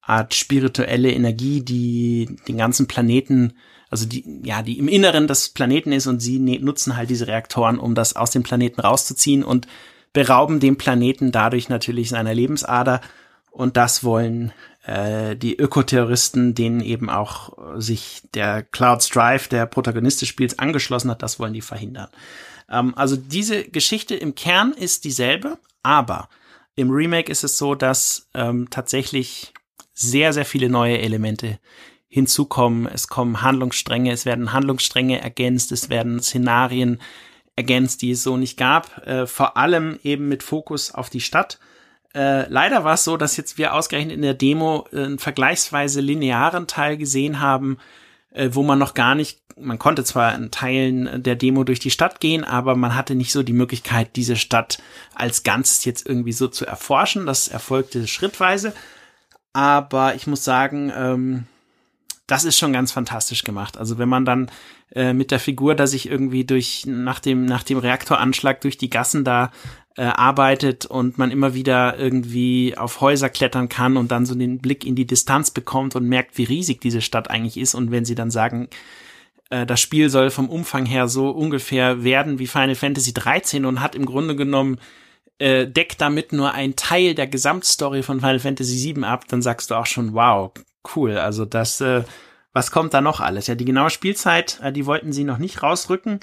Art 0.00 0.34
spirituelle 0.34 1.12
Energie, 1.12 1.62
die 1.62 2.36
den 2.48 2.56
ganzen 2.56 2.88
Planeten, 2.88 3.54
also 3.90 4.06
die, 4.06 4.24
ja, 4.42 4.62
die 4.62 4.78
im 4.78 4.88
Inneren 4.88 5.26
des 5.26 5.50
Planeten 5.50 5.92
ist 5.92 6.06
und 6.06 6.20
sie 6.20 6.38
ne 6.38 6.58
nutzen 6.58 6.96
halt 6.96 7.10
diese 7.10 7.26
Reaktoren, 7.26 7.78
um 7.78 7.94
das 7.94 8.16
aus 8.16 8.30
dem 8.30 8.42
Planeten 8.42 8.80
rauszuziehen 8.80 9.42
und 9.42 9.66
berauben 10.12 10.60
dem 10.60 10.76
Planeten 10.76 11.32
dadurch 11.32 11.68
natürlich 11.68 12.10
seiner 12.10 12.34
Lebensader. 12.34 13.00
Und 13.50 13.76
das 13.76 14.04
wollen 14.04 14.52
äh, 14.84 15.36
die 15.36 15.56
Ökoterroristen, 15.56 16.54
denen 16.54 16.80
eben 16.80 17.10
auch 17.10 17.78
sich 17.80 18.22
der 18.34 18.62
Cloud 18.62 19.02
Strife, 19.02 19.48
der 19.48 19.66
Protagonist 19.66 20.20
des 20.22 20.28
Spiels, 20.28 20.58
angeschlossen 20.58 21.10
hat, 21.10 21.22
das 21.22 21.38
wollen 21.38 21.54
die 21.54 21.60
verhindern. 21.60 22.08
Ähm, 22.70 22.94
also 22.96 23.16
diese 23.16 23.64
Geschichte 23.64 24.14
im 24.14 24.34
Kern 24.34 24.72
ist 24.72 25.04
dieselbe, 25.04 25.58
aber 25.82 26.28
im 26.74 26.90
Remake 26.90 27.30
ist 27.32 27.44
es 27.44 27.58
so, 27.58 27.74
dass 27.74 28.28
ähm, 28.34 28.68
tatsächlich 28.70 29.52
sehr, 29.94 30.32
sehr 30.32 30.44
viele 30.44 30.68
neue 30.68 30.98
Elemente 30.98 31.58
hinzukommen. 32.08 32.86
Es 32.86 33.08
kommen 33.08 33.42
Handlungsstränge, 33.42 34.12
es 34.12 34.24
werden 34.24 34.52
Handlungsstränge 34.52 35.20
ergänzt, 35.20 35.72
es 35.72 35.90
werden 35.90 36.20
Szenarien 36.20 37.00
ergänzt, 37.54 38.02
die 38.02 38.12
es 38.12 38.22
so 38.22 38.36
nicht 38.36 38.56
gab. 38.56 39.06
Äh, 39.06 39.26
vor 39.26 39.56
allem 39.56 39.98
eben 40.02 40.28
mit 40.28 40.42
Fokus 40.42 40.92
auf 40.92 41.10
die 41.10 41.20
Stadt. 41.20 41.58
Äh, 42.14 42.48
leider 42.48 42.84
war 42.84 42.94
es 42.94 43.04
so, 43.04 43.16
dass 43.16 43.36
jetzt 43.36 43.58
wir 43.58 43.74
ausgerechnet 43.74 44.14
in 44.14 44.22
der 44.22 44.34
Demo 44.34 44.86
einen 44.92 45.18
vergleichsweise 45.18 46.00
linearen 46.00 46.66
Teil 46.66 46.96
gesehen 46.96 47.40
haben, 47.40 47.78
äh, 48.32 48.50
wo 48.52 48.62
man 48.62 48.78
noch 48.78 48.94
gar 48.94 49.14
nicht, 49.14 49.40
man 49.60 49.78
konnte 49.78 50.04
zwar 50.04 50.34
in 50.34 50.50
Teilen 50.50 51.22
der 51.22 51.34
Demo 51.34 51.64
durch 51.64 51.80
die 51.80 51.90
Stadt 51.90 52.20
gehen, 52.20 52.44
aber 52.44 52.76
man 52.76 52.94
hatte 52.94 53.14
nicht 53.14 53.32
so 53.32 53.42
die 53.42 53.52
Möglichkeit, 53.52 54.16
diese 54.16 54.36
Stadt 54.36 54.80
als 55.14 55.42
Ganzes 55.42 55.84
jetzt 55.84 56.08
irgendwie 56.08 56.32
so 56.32 56.48
zu 56.48 56.64
erforschen. 56.64 57.26
Das 57.26 57.48
erfolgte 57.48 58.06
schrittweise. 58.06 58.72
Aber 59.52 60.14
ich 60.14 60.26
muss 60.26 60.44
sagen, 60.44 60.92
ähm, 60.96 61.46
das 62.28 62.44
ist 62.44 62.58
schon 62.58 62.72
ganz 62.72 62.92
fantastisch 62.92 63.42
gemacht. 63.42 63.76
Also 63.76 63.98
wenn 63.98 64.08
man 64.08 64.24
dann 64.24 64.50
äh, 64.94 65.12
mit 65.12 65.30
der 65.32 65.40
Figur, 65.40 65.74
da 65.74 65.86
sich 65.86 66.08
irgendwie 66.08 66.44
durch 66.44 66.84
nach 66.86 67.18
dem 67.18 67.46
nach 67.46 67.64
dem 67.64 67.78
Reaktoranschlag 67.78 68.60
durch 68.60 68.78
die 68.78 68.90
Gassen 68.90 69.24
da 69.24 69.50
äh, 69.96 70.02
arbeitet 70.02 70.86
und 70.86 71.18
man 71.18 71.30
immer 71.30 71.54
wieder 71.54 71.98
irgendwie 71.98 72.76
auf 72.76 73.00
Häuser 73.00 73.30
klettern 73.30 73.68
kann 73.68 73.96
und 73.96 74.12
dann 74.12 74.26
so 74.26 74.34
den 74.34 74.58
Blick 74.58 74.84
in 74.84 74.94
die 74.94 75.06
Distanz 75.06 75.50
bekommt 75.50 75.96
und 75.96 76.06
merkt, 76.06 76.38
wie 76.38 76.44
riesig 76.44 76.80
diese 76.80 77.00
Stadt 77.00 77.30
eigentlich 77.30 77.56
ist. 77.56 77.74
Und 77.74 77.90
wenn 77.90 78.04
sie 78.04 78.14
dann 78.14 78.30
sagen, 78.30 78.68
äh, 79.50 79.64
das 79.66 79.80
Spiel 79.80 80.10
soll 80.10 80.30
vom 80.30 80.50
Umfang 80.50 80.84
her 80.86 81.08
so 81.08 81.30
ungefähr 81.30 82.04
werden 82.04 82.38
wie 82.38 82.46
Final 82.46 82.74
Fantasy 82.74 83.14
13 83.14 83.64
und 83.64 83.80
hat 83.80 83.94
im 83.94 84.04
Grunde 84.04 84.36
genommen 84.36 84.78
äh, 85.38 85.66
deckt 85.66 86.00
damit 86.00 86.32
nur 86.32 86.52
ein 86.52 86.76
Teil 86.76 87.14
der 87.14 87.26
Gesamtstory 87.26 88.02
von 88.02 88.20
Final 88.20 88.40
Fantasy 88.40 88.76
7 88.76 89.04
ab, 89.04 89.26
dann 89.28 89.40
sagst 89.40 89.70
du 89.70 89.76
auch 89.76 89.86
schon, 89.86 90.12
wow, 90.12 90.52
cool. 90.96 91.16
Also 91.16 91.44
das, 91.44 91.80
äh, 91.80 92.04
was 92.52 92.70
kommt 92.70 92.94
da 92.94 93.00
noch 93.00 93.20
alles? 93.20 93.46
Ja, 93.46 93.54
die 93.54 93.64
genaue 93.64 93.90
Spielzeit, 93.90 94.60
äh, 94.62 94.72
die 94.72 94.86
wollten 94.86 95.12
sie 95.12 95.24
noch 95.24 95.38
nicht 95.38 95.62
rausrücken, 95.62 96.20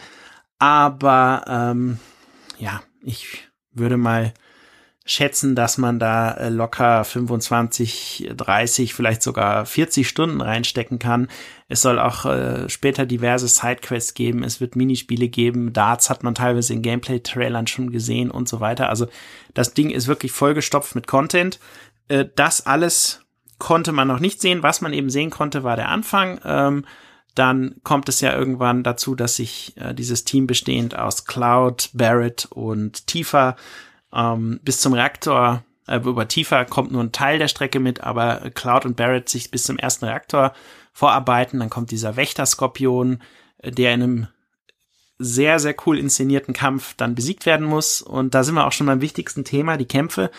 aber 0.59 1.43
ähm, 1.47 1.99
ja, 2.57 2.81
ich 3.03 3.47
würde 3.71 3.97
mal 3.97 4.33
schätzen, 5.07 5.55
dass 5.55 5.77
man 5.77 5.99
da 5.99 6.31
äh, 6.31 6.49
locker 6.49 7.03
25, 7.03 8.31
30, 8.35 8.93
vielleicht 8.95 9.21
sogar 9.21 9.65
40 9.65 10.07
Stunden 10.07 10.41
reinstecken 10.41 10.97
kann. 10.97 11.29
Es 11.67 11.83
soll 11.83 11.99
auch 11.99 12.25
äh, 12.25 12.67
später 12.69 13.05
diverse 13.05 13.47
Sidequests 13.47 14.15
geben. 14.15 14.43
Es 14.43 14.59
wird 14.59 14.75
Minispiele 14.75 15.27
geben. 15.27 15.73
Darts 15.73 16.09
hat 16.09 16.23
man 16.23 16.33
teilweise 16.33 16.73
in 16.73 16.81
Gameplay-Trailern 16.81 17.67
schon 17.67 17.91
gesehen 17.91 18.31
und 18.31 18.49
so 18.49 18.59
weiter. 18.59 18.89
Also 18.89 19.07
das 19.53 19.75
Ding 19.75 19.91
ist 19.91 20.07
wirklich 20.07 20.31
vollgestopft 20.31 20.95
mit 20.95 21.05
Content. 21.05 21.59
Äh, 22.07 22.25
das 22.35 22.65
alles 22.65 23.24
konnte 23.57 23.91
man 23.91 24.07
noch 24.07 24.19
nicht 24.19 24.41
sehen. 24.41 24.63
Was 24.63 24.81
man 24.81 24.93
eben 24.93 25.09
sehen 25.09 25.29
konnte, 25.29 25.63
war 25.63 25.75
der 25.75 25.89
Anfang. 25.89 26.39
Ähm, 26.43 26.85
dann 27.35 27.75
kommt 27.83 28.07
es 28.09 28.21
ja 28.21 28.35
irgendwann 28.35 28.83
dazu, 28.83 29.15
dass 29.15 29.35
sich 29.35 29.73
äh, 29.77 29.93
dieses 29.93 30.23
Team 30.23 30.47
bestehend 30.47 30.97
aus 30.97 31.25
Cloud, 31.25 31.89
Barrett 31.93 32.47
und 32.49 33.07
Tifa 33.07 33.57
ähm, 34.13 34.59
bis 34.63 34.79
zum 34.79 34.93
Reaktor, 34.93 35.63
äh, 35.87 35.97
über 35.97 36.27
Tifa 36.27 36.65
kommt 36.65 36.91
nur 36.91 37.03
ein 37.03 37.11
Teil 37.11 37.39
der 37.39 37.47
Strecke 37.47 37.79
mit, 37.79 38.01
aber 38.01 38.49
Cloud 38.53 38.85
und 38.85 38.95
Barrett 38.95 39.29
sich 39.29 39.51
bis 39.51 39.63
zum 39.63 39.77
ersten 39.77 40.05
Reaktor 40.05 40.53
vorarbeiten. 40.93 41.59
Dann 41.59 41.69
kommt 41.69 41.91
dieser 41.91 42.15
Wächter-Skorpion, 42.15 43.21
äh, 43.57 43.71
der 43.71 43.93
in 43.93 44.03
einem 44.03 44.27
sehr, 45.17 45.59
sehr 45.59 45.75
cool 45.85 45.97
inszenierten 45.97 46.53
Kampf 46.53 46.93
dann 46.95 47.15
besiegt 47.15 47.45
werden 47.45 47.65
muss. 47.65 48.01
Und 48.01 48.35
da 48.35 48.43
sind 48.43 48.55
wir 48.55 48.67
auch 48.67 48.71
schon 48.71 48.87
beim 48.87 49.01
wichtigsten 49.01 49.45
Thema, 49.45 49.77
die 49.77 49.85
Kämpfe. 49.85 50.29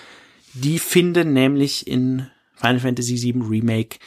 Die 0.53 0.79
finden 0.79 1.33
nämlich 1.33 1.87
in 1.87 2.31
Final 2.57 2.81
Fantasy 2.81 3.23
VII 3.23 3.43
Remake 3.49 3.99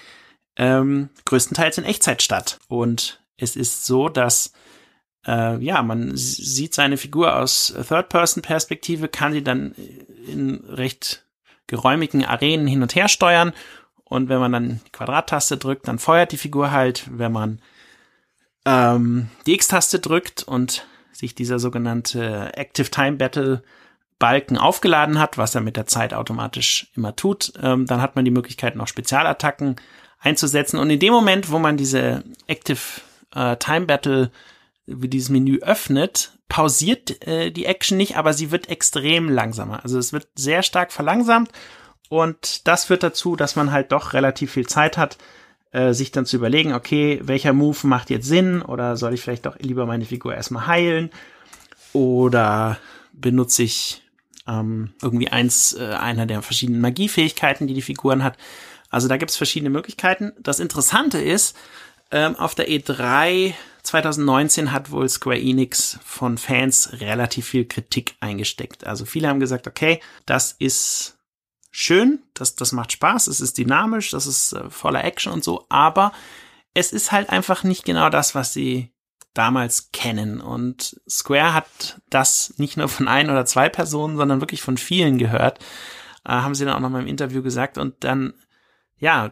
ähm, 0.58 1.10
größtenteils 1.26 1.78
in 1.78 1.86
Echtzeit 1.86 2.22
statt. 2.22 2.60
Und 2.68 3.24
es 3.38 3.56
ist 3.56 3.86
so, 3.86 4.10
dass 4.10 4.52
äh, 5.26 5.58
ja, 5.64 5.82
man 5.82 6.16
sieht 6.16 6.74
seine 6.74 6.98
Figur 6.98 7.38
aus 7.38 7.74
Third-Person-Perspektive, 7.88 9.08
kann 9.08 9.34
sie 9.34 9.44
dann 9.44 9.74
in 10.28 10.56
recht 10.68 11.26
geräumigen 11.68 12.26
Arenen 12.26 12.68
hin 12.68 12.82
und 12.82 12.96
her 12.96 13.08
steuern. 13.08 13.54
Und 14.04 14.28
wenn 14.28 14.40
man 14.40 14.52
dann 14.52 14.82
die 14.86 14.92
Quadrattaste 14.92 15.58
drückt, 15.58 15.88
dann 15.88 16.00
feuert 16.00 16.32
die 16.32 16.38
Figur 16.38 16.72
halt. 16.72 17.08
Wenn 17.12 17.32
man 17.32 17.62
ähm, 18.66 19.30
die 19.46 19.54
X-Taste 19.54 20.00
drückt 20.00 20.44
und 20.44 20.88
sich 21.12 21.36
dieser 21.36 21.60
sogenannte 21.60 22.58
Active 22.58 22.90
Time 22.90 23.18
Battle 23.18 23.62
Balken 24.20 24.58
aufgeladen 24.58 25.18
hat, 25.18 25.38
was 25.38 25.56
er 25.56 25.62
mit 25.62 25.78
der 25.78 25.88
Zeit 25.88 26.14
automatisch 26.14 26.88
immer 26.96 27.16
tut, 27.16 27.54
ähm, 27.62 27.86
dann 27.86 28.02
hat 28.02 28.16
man 28.16 28.26
die 28.26 28.32
Möglichkeit, 28.32 28.76
noch 28.76 28.88
Spezialattacken 28.88 29.78
einzusetzen. 30.20 30.78
Und 30.78 30.90
in 30.90 31.00
dem 31.00 31.14
Moment, 31.14 31.50
wo 31.50 31.58
man 31.58 31.78
diese 31.78 32.24
Active 32.46 32.80
äh, 33.34 33.56
Time 33.56 33.86
Battle 33.86 34.32
wie 34.86 35.08
dieses 35.08 35.30
Menü 35.30 35.60
öffnet, 35.62 36.34
pausiert 36.50 37.26
äh, 37.26 37.52
die 37.52 37.66
Action 37.66 37.98
nicht, 37.98 38.18
aber 38.18 38.34
sie 38.34 38.52
wird 38.52 38.70
extrem 38.70 39.30
langsamer. 39.30 39.84
Also 39.84 39.98
es 39.98 40.12
wird 40.12 40.28
sehr 40.36 40.64
stark 40.64 40.92
verlangsamt 40.92 41.52
und 42.10 42.68
das 42.68 42.86
führt 42.86 43.04
dazu, 43.04 43.36
dass 43.36 43.56
man 43.56 43.72
halt 43.72 43.92
doch 43.92 44.14
relativ 44.14 44.52
viel 44.52 44.68
Zeit 44.68 44.98
hat, 44.98 45.18
äh, 45.72 45.94
sich 45.94 46.12
dann 46.12 46.26
zu 46.26 46.38
überlegen, 46.38 46.74
okay, 46.74 47.20
welcher 47.24 47.54
Move 47.54 47.78
macht 47.84 48.10
jetzt 48.10 48.28
Sinn 48.28 48.64
oder 48.64 48.98
soll 48.98 49.14
ich 49.14 49.22
vielleicht 49.22 49.46
doch 49.46 49.58
lieber 49.60 49.86
meine 49.86 50.06
Figur 50.06 50.34
erstmal 50.34 50.66
heilen 50.66 51.12
oder 51.94 52.80
benutze 53.14 53.64
ich 53.64 54.02
ähm, 54.50 54.94
irgendwie 55.02 55.30
eins 55.30 55.74
äh, 55.74 55.94
einer 55.94 56.26
der 56.26 56.42
verschiedenen 56.42 56.82
Magiefähigkeiten, 56.82 57.68
die 57.68 57.74
die 57.74 57.82
Figuren 57.82 58.24
hat. 58.24 58.38
Also 58.90 59.08
da 59.08 59.18
gibt's 59.18 59.38
verschiedene 59.38 59.70
Möglichkeiten. 59.70 60.34
Das 60.40 60.60
Interessante 60.60 61.20
ist, 61.20 61.56
ähm, 62.12 62.36
auf 62.36 62.56
der 62.56 62.68
E3 62.68 63.54
2019 63.84 64.72
hat 64.72 64.92
wohl 64.92 65.08
Square 65.08 65.40
Enix 65.40 66.00
von 66.04 66.38
Fans 66.38 67.00
relativ 67.00 67.48
viel 67.48 67.66
Kritik 67.66 68.16
eingesteckt. 68.20 68.86
Also 68.86 69.06
viele 69.06 69.28
haben 69.28 69.40
gesagt, 69.40 69.68
okay, 69.68 70.02
das 70.26 70.52
ist 70.52 71.18
schön, 71.72 72.24
das, 72.34 72.56
das 72.56 72.72
macht 72.72 72.92
Spaß, 72.92 73.28
es 73.28 73.42
ist 73.42 73.58
dynamisch, 73.58 74.10
das 74.12 74.26
ist 74.26 74.54
äh, 74.54 74.70
voller 74.70 75.04
Action 75.04 75.32
und 75.32 75.44
so, 75.44 75.66
aber 75.70 76.12
es 76.74 76.94
ist 76.94 77.12
halt 77.12 77.30
einfach 77.30 77.64
nicht 77.64 77.86
genau 77.86 78.10
das, 78.10 78.36
was 78.36 78.54
sie 78.54 78.92
damals 79.34 79.92
kennen. 79.92 80.42
Und 80.42 81.00
Square 81.10 81.54
hat 81.54 82.02
das 82.10 82.54
nicht 82.58 82.78
nur 82.78 82.88
von 82.88 83.08
ein 83.08 83.30
oder 83.30 83.46
zwei 83.46 83.70
Personen, 83.70 84.18
sondern 84.18 84.42
wirklich 84.42 84.62
von 84.62 84.78
vielen 84.78 85.18
gehört. 85.18 85.60
Äh, 86.26 86.32
haben 86.32 86.56
sie 86.56 86.66
dann 86.66 86.76
auch 86.76 86.80
noch 86.80 86.90
mal 86.90 87.02
im 87.02 87.08
Interview 87.08 87.42
gesagt. 87.42 87.78
Und 87.78 88.04
dann, 88.04 88.34
ja, 88.98 89.32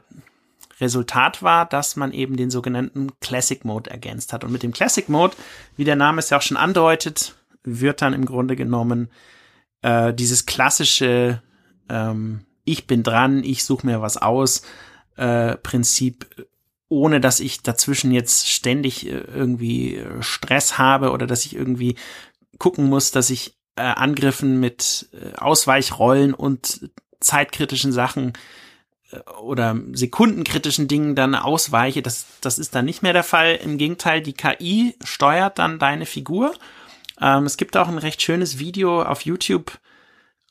Resultat 0.79 1.41
war, 1.41 1.65
dass 1.65 1.95
man 1.95 2.11
eben 2.11 2.37
den 2.37 2.51
sogenannten 2.51 3.19
Classic 3.19 3.65
Mode 3.65 3.89
ergänzt 3.89 4.33
hat. 4.33 4.43
Und 4.43 4.51
mit 4.51 4.63
dem 4.63 4.73
Classic 4.73 5.09
Mode, 5.09 5.35
wie 5.75 5.85
der 5.85 5.95
Name 5.95 6.19
es 6.19 6.29
ja 6.29 6.37
auch 6.37 6.43
schon 6.43 6.57
andeutet, 6.57 7.35
wird 7.63 8.01
dann 8.01 8.13
im 8.13 8.25
Grunde 8.25 8.55
genommen 8.55 9.09
äh, 9.81 10.13
dieses 10.13 10.45
klassische 10.45 11.41
ähm, 11.89 12.45
Ich 12.63 12.85
bin 12.85 13.03
dran, 13.03 13.43
ich 13.43 13.63
suche 13.63 13.87
mir 13.87 14.01
was 14.01 14.17
aus 14.17 14.61
äh, 15.15 15.57
Prinzip, 15.57 16.47
ohne 16.89 17.19
dass 17.19 17.39
ich 17.39 17.61
dazwischen 17.61 18.11
jetzt 18.11 18.49
ständig 18.49 19.07
äh, 19.07 19.09
irgendwie 19.11 19.95
äh, 19.95 20.21
Stress 20.21 20.77
habe 20.77 21.11
oder 21.11 21.27
dass 21.27 21.45
ich 21.45 21.55
irgendwie 21.55 21.95
gucken 22.59 22.87
muss, 22.87 23.11
dass 23.11 23.29
ich 23.29 23.57
äh, 23.75 23.81
Angriffen 23.81 24.59
mit 24.59 25.09
äh, 25.13 25.35
Ausweichrollen 25.37 26.33
und 26.33 26.89
zeitkritischen 27.19 27.91
Sachen 27.91 28.33
oder 29.41 29.77
sekundenkritischen 29.93 30.87
Dingen 30.87 31.15
dann 31.15 31.33
ausweiche, 31.33 32.01
das, 32.01 32.25
das 32.41 32.59
ist 32.59 32.75
dann 32.75 32.85
nicht 32.85 33.03
mehr 33.03 33.13
der 33.13 33.23
Fall. 33.23 33.55
Im 33.55 33.77
Gegenteil, 33.77 34.21
die 34.21 34.33
KI 34.33 34.95
steuert 35.03 35.59
dann 35.59 35.79
deine 35.79 36.05
Figur. 36.05 36.53
Ähm, 37.21 37.45
es 37.45 37.57
gibt 37.57 37.77
auch 37.77 37.87
ein 37.87 37.97
recht 37.97 38.21
schönes 38.21 38.59
Video 38.59 39.01
auf 39.01 39.21
YouTube 39.21 39.79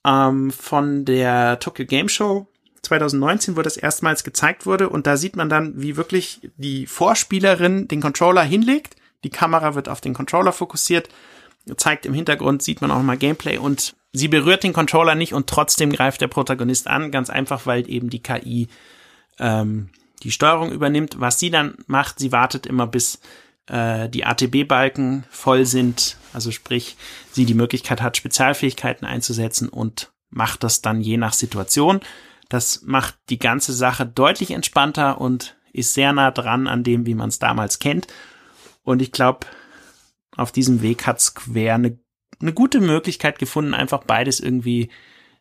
ähm, 0.04 0.50
von 0.50 1.04
der 1.04 1.58
Tokyo 1.58 1.84
Game 1.84 2.08
Show 2.08 2.48
2019, 2.86 3.56
wo 3.56 3.62
das 3.62 3.76
erstmals 3.76 4.24
gezeigt 4.24 4.66
wurde. 4.66 4.88
Und 4.88 5.06
da 5.06 5.16
sieht 5.16 5.36
man 5.36 5.48
dann, 5.48 5.80
wie 5.80 5.96
wirklich 5.96 6.40
die 6.56 6.86
Vorspielerin 6.86 7.88
den 7.88 8.00
Controller 8.00 8.42
hinlegt. 8.42 8.96
Die 9.24 9.30
Kamera 9.30 9.74
wird 9.74 9.88
auf 9.88 10.00
den 10.00 10.14
Controller 10.14 10.52
fokussiert, 10.52 11.08
zeigt 11.76 12.06
im 12.06 12.14
Hintergrund, 12.14 12.62
sieht 12.62 12.80
man 12.80 12.90
auch 12.90 13.02
mal 13.02 13.16
Gameplay 13.16 13.58
und 13.58 13.94
sie 14.12 14.28
berührt 14.28 14.62
den 14.62 14.72
Controller 14.72 15.14
nicht 15.14 15.34
und 15.34 15.48
trotzdem 15.48 15.92
greift 15.92 16.20
der 16.20 16.28
Protagonist 16.28 16.86
an, 16.86 17.10
ganz 17.10 17.30
einfach, 17.30 17.66
weil 17.66 17.88
eben 17.90 18.08
die 18.08 18.22
KI 18.22 18.68
ähm, 19.38 19.90
die 20.22 20.30
Steuerung 20.30 20.72
übernimmt. 20.72 21.16
Was 21.18 21.38
sie 21.38 21.50
dann 21.50 21.74
macht, 21.86 22.18
sie 22.18 22.32
wartet 22.32 22.66
immer 22.66 22.86
bis 22.86 23.20
äh, 23.66 24.08
die 24.08 24.24
ATB-Balken 24.24 25.24
voll 25.30 25.66
sind, 25.66 26.16
also 26.32 26.50
sprich, 26.50 26.96
sie 27.32 27.44
die 27.44 27.54
Möglichkeit 27.54 28.00
hat, 28.00 28.16
Spezialfähigkeiten 28.16 29.06
einzusetzen 29.06 29.68
und 29.68 30.12
macht 30.30 30.62
das 30.62 30.82
dann 30.82 31.00
je 31.00 31.16
nach 31.16 31.32
Situation. 31.32 32.00
Das 32.48 32.82
macht 32.82 33.16
die 33.28 33.38
ganze 33.38 33.72
Sache 33.72 34.06
deutlich 34.06 34.52
entspannter 34.52 35.20
und 35.20 35.56
ist 35.72 35.94
sehr 35.94 36.12
nah 36.12 36.30
dran 36.30 36.68
an 36.68 36.84
dem, 36.84 37.06
wie 37.06 37.14
man 37.14 37.28
es 37.28 37.38
damals 37.38 37.78
kennt. 37.78 38.06
Und 38.82 39.02
ich 39.02 39.12
glaube, 39.12 39.46
auf 40.36 40.52
diesem 40.52 40.80
Weg 40.82 41.06
hat 41.06 41.20
Square 41.20 41.74
eine 41.74 41.98
eine 42.40 42.52
gute 42.52 42.80
Möglichkeit 42.80 43.38
gefunden, 43.38 43.74
einfach 43.74 44.04
beides 44.04 44.40
irgendwie 44.40 44.90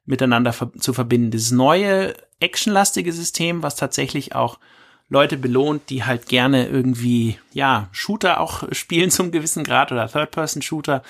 miteinander 0.06 0.54
ver 0.54 0.72
zu 0.74 0.94
verbinden. 0.94 1.32
Dieses 1.32 1.52
neue 1.52 2.16
actionlastige 2.40 3.12
System, 3.12 3.64
was 3.64 3.76
tatsächlich 3.76 4.36
auch 4.36 4.60
Leute 5.08 5.38
belohnt, 5.38 5.90
die 5.90 6.04
halt 6.04 6.28
gerne 6.28 6.68
irgendwie, 6.68 7.40
ja, 7.54 7.90
Shooter 7.92 8.40
auch 8.40 8.64
spielen 8.72 9.12
zum 9.12 9.32
gewissen 9.32 9.64
Grad 9.64 9.92
oder 9.92 10.08
Third-Person-Shooter, 10.08 11.04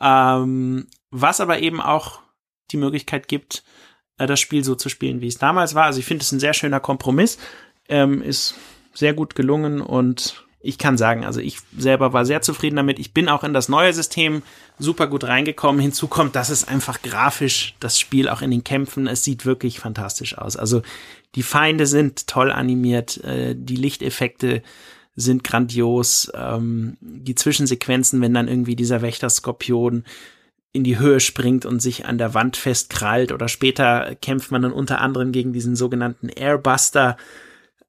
ähm, 0.00 0.86
was 1.10 1.40
aber 1.40 1.60
eben 1.60 1.80
auch 1.80 2.20
die 2.70 2.76
Möglichkeit 2.76 3.28
gibt, 3.28 3.64
äh, 4.18 4.26
das 4.26 4.40
Spiel 4.40 4.64
so 4.64 4.74
zu 4.74 4.88
spielen, 4.88 5.20
wie 5.20 5.28
es 5.28 5.38
damals 5.38 5.74
war. 5.74 5.84
Also 5.84 6.00
ich 6.00 6.06
finde 6.06 6.22
es 6.22 6.32
ein 6.32 6.40
sehr 6.40 6.54
schöner 6.54 6.80
Kompromiss, 6.80 7.38
ähm, 7.88 8.22
ist 8.22 8.54
sehr 8.94 9.14
gut 9.14 9.34
gelungen 9.34 9.80
und 9.80 10.44
ich 10.64 10.78
kann 10.78 10.96
sagen, 10.96 11.24
also 11.24 11.40
ich 11.40 11.58
selber 11.76 12.12
war 12.12 12.24
sehr 12.24 12.40
zufrieden 12.40 12.76
damit. 12.76 13.00
Ich 13.00 13.12
bin 13.12 13.28
auch 13.28 13.42
in 13.42 13.52
das 13.52 13.68
neue 13.68 13.92
System 13.92 14.42
super 14.78 15.08
gut 15.08 15.24
reingekommen. 15.24 15.80
Hinzu 15.80 16.06
kommt, 16.06 16.36
dass 16.36 16.50
es 16.50 16.66
einfach 16.68 17.02
grafisch 17.02 17.74
das 17.80 17.98
Spiel 17.98 18.28
auch 18.28 18.42
in 18.42 18.52
den 18.52 18.62
Kämpfen, 18.62 19.08
es 19.08 19.24
sieht 19.24 19.44
wirklich 19.44 19.80
fantastisch 19.80 20.38
aus. 20.38 20.56
Also 20.56 20.82
die 21.34 21.42
Feinde 21.42 21.86
sind 21.86 22.28
toll 22.28 22.52
animiert, 22.52 23.22
äh, 23.24 23.56
die 23.56 23.76
Lichteffekte 23.76 24.62
sind 25.16 25.44
grandios, 25.44 26.30
ähm, 26.34 26.96
die 27.00 27.34
Zwischensequenzen, 27.34 28.20
wenn 28.20 28.32
dann 28.32 28.48
irgendwie 28.48 28.76
dieser 28.76 29.02
Wächter-Skorpion 29.02 30.04
in 30.72 30.84
die 30.84 30.98
Höhe 30.98 31.20
springt 31.20 31.66
und 31.66 31.80
sich 31.80 32.06
an 32.06 32.18
der 32.18 32.34
Wand 32.34 32.56
festkrallt 32.56 33.32
oder 33.32 33.48
später 33.48 34.14
kämpft 34.22 34.50
man 34.50 34.62
dann 34.62 34.72
unter 34.72 35.00
anderem 35.00 35.32
gegen 35.32 35.52
diesen 35.52 35.76
sogenannten 35.76 36.28
Airbuster 36.28 37.16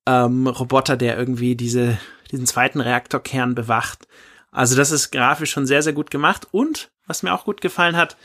ähm, 0.06 0.48
Roboter, 0.48 0.98
der 0.98 1.18
irgendwie 1.18 1.56
diese 1.56 1.98
diesen 2.34 2.48
zweiten 2.48 2.82
Reaktorkern 2.82 3.56
bewacht. 3.56 4.08
Also 4.52 4.76
das 4.76 4.92
ist 4.92 5.12
grafisch 5.12 5.52
schon 5.52 5.68
sehr, 5.68 5.84
sehr 5.84 5.94
gut 5.94 6.12
gemacht. 6.12 6.48
Und 6.52 6.90
was 7.08 7.24
mir 7.24 7.34
auch 7.34 7.46
gut 7.46 7.62
gefallen 7.62 7.96
hat, 7.96 8.18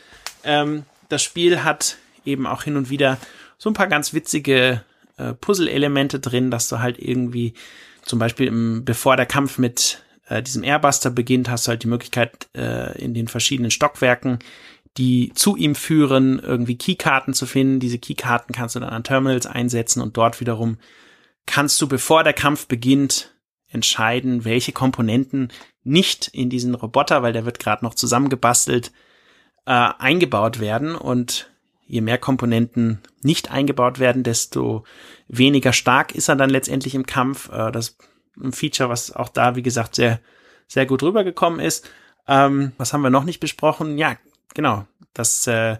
ähm, 0.44 0.84
das 1.08 1.22
Spiel 1.22 1.62
hat 1.62 1.98
eben 2.24 2.46
auch 2.46 2.62
hin 2.62 2.76
und 2.76 2.90
wieder 2.90 3.18
so 3.58 3.70
ein 3.70 3.74
paar 3.74 3.86
ganz 3.86 4.14
witzige 4.14 4.82
äh, 5.18 5.34
Puzzle-Elemente 5.34 6.20
drin, 6.20 6.50
dass 6.50 6.68
du 6.68 6.78
halt 6.80 6.98
irgendwie 6.98 7.54
zum 8.02 8.18
Beispiel 8.18 8.46
im, 8.46 8.84
bevor 8.84 9.16
der 9.16 9.26
Kampf 9.26 9.58
mit 9.58 10.02
äh, 10.28 10.42
diesem 10.42 10.64
Airbuster 10.64 11.10
beginnt, 11.10 11.48
hast 11.48 11.66
du 11.66 11.70
halt 11.70 11.82
die 11.82 11.88
Möglichkeit, 11.88 12.48
äh, 12.56 12.98
in 13.00 13.14
den 13.14 13.28
verschiedenen 13.28 13.70
Stockwerken, 13.70 14.38
die 14.96 15.32
zu 15.34 15.56
ihm 15.56 15.74
führen, 15.74 16.38
irgendwie 16.40 16.76
Keykarten 16.76 17.34
zu 17.34 17.46
finden. 17.46 17.80
Diese 17.80 17.98
Keykarten 17.98 18.54
kannst 18.54 18.74
du 18.74 18.80
dann 18.80 18.90
an 18.90 19.04
Terminals 19.04 19.46
einsetzen 19.46 20.02
und 20.02 20.16
dort 20.16 20.40
wiederum 20.40 20.78
kannst 21.46 21.80
du, 21.80 21.88
bevor 21.88 22.24
der 22.24 22.32
Kampf 22.32 22.66
beginnt, 22.66 23.34
entscheiden, 23.70 24.44
welche 24.44 24.72
Komponenten 24.72 25.52
nicht 25.84 26.28
in 26.28 26.50
diesen 26.50 26.74
Roboter, 26.74 27.22
weil 27.22 27.32
der 27.32 27.44
wird 27.44 27.58
gerade 27.58 27.84
noch 27.84 27.94
zusammengebastelt, 27.94 28.92
äh, 29.66 29.90
eingebaut 29.98 30.60
werden. 30.60 30.94
Und 30.94 31.50
je 31.86 32.00
mehr 32.00 32.18
Komponenten 32.18 33.00
nicht 33.22 33.50
eingebaut 33.50 33.98
werden, 33.98 34.22
desto 34.22 34.84
weniger 35.28 35.72
stark 35.72 36.14
ist 36.14 36.28
er 36.28 36.36
dann 36.36 36.50
letztendlich 36.50 36.94
im 36.94 37.06
Kampf. 37.06 37.50
Äh, 37.50 37.72
das 37.72 37.96
ein 38.42 38.52
Feature, 38.52 38.88
was 38.88 39.14
auch 39.14 39.28
da, 39.28 39.56
wie 39.56 39.62
gesagt, 39.62 39.94
sehr, 39.94 40.20
sehr 40.66 40.86
gut 40.86 41.02
rübergekommen 41.02 41.60
ist. 41.60 41.88
Ähm, 42.26 42.72
was 42.76 42.92
haben 42.92 43.02
wir 43.02 43.10
noch 43.10 43.24
nicht 43.24 43.40
besprochen? 43.40 43.98
Ja, 43.98 44.16
genau, 44.54 44.86
dass 45.14 45.46
äh, 45.46 45.78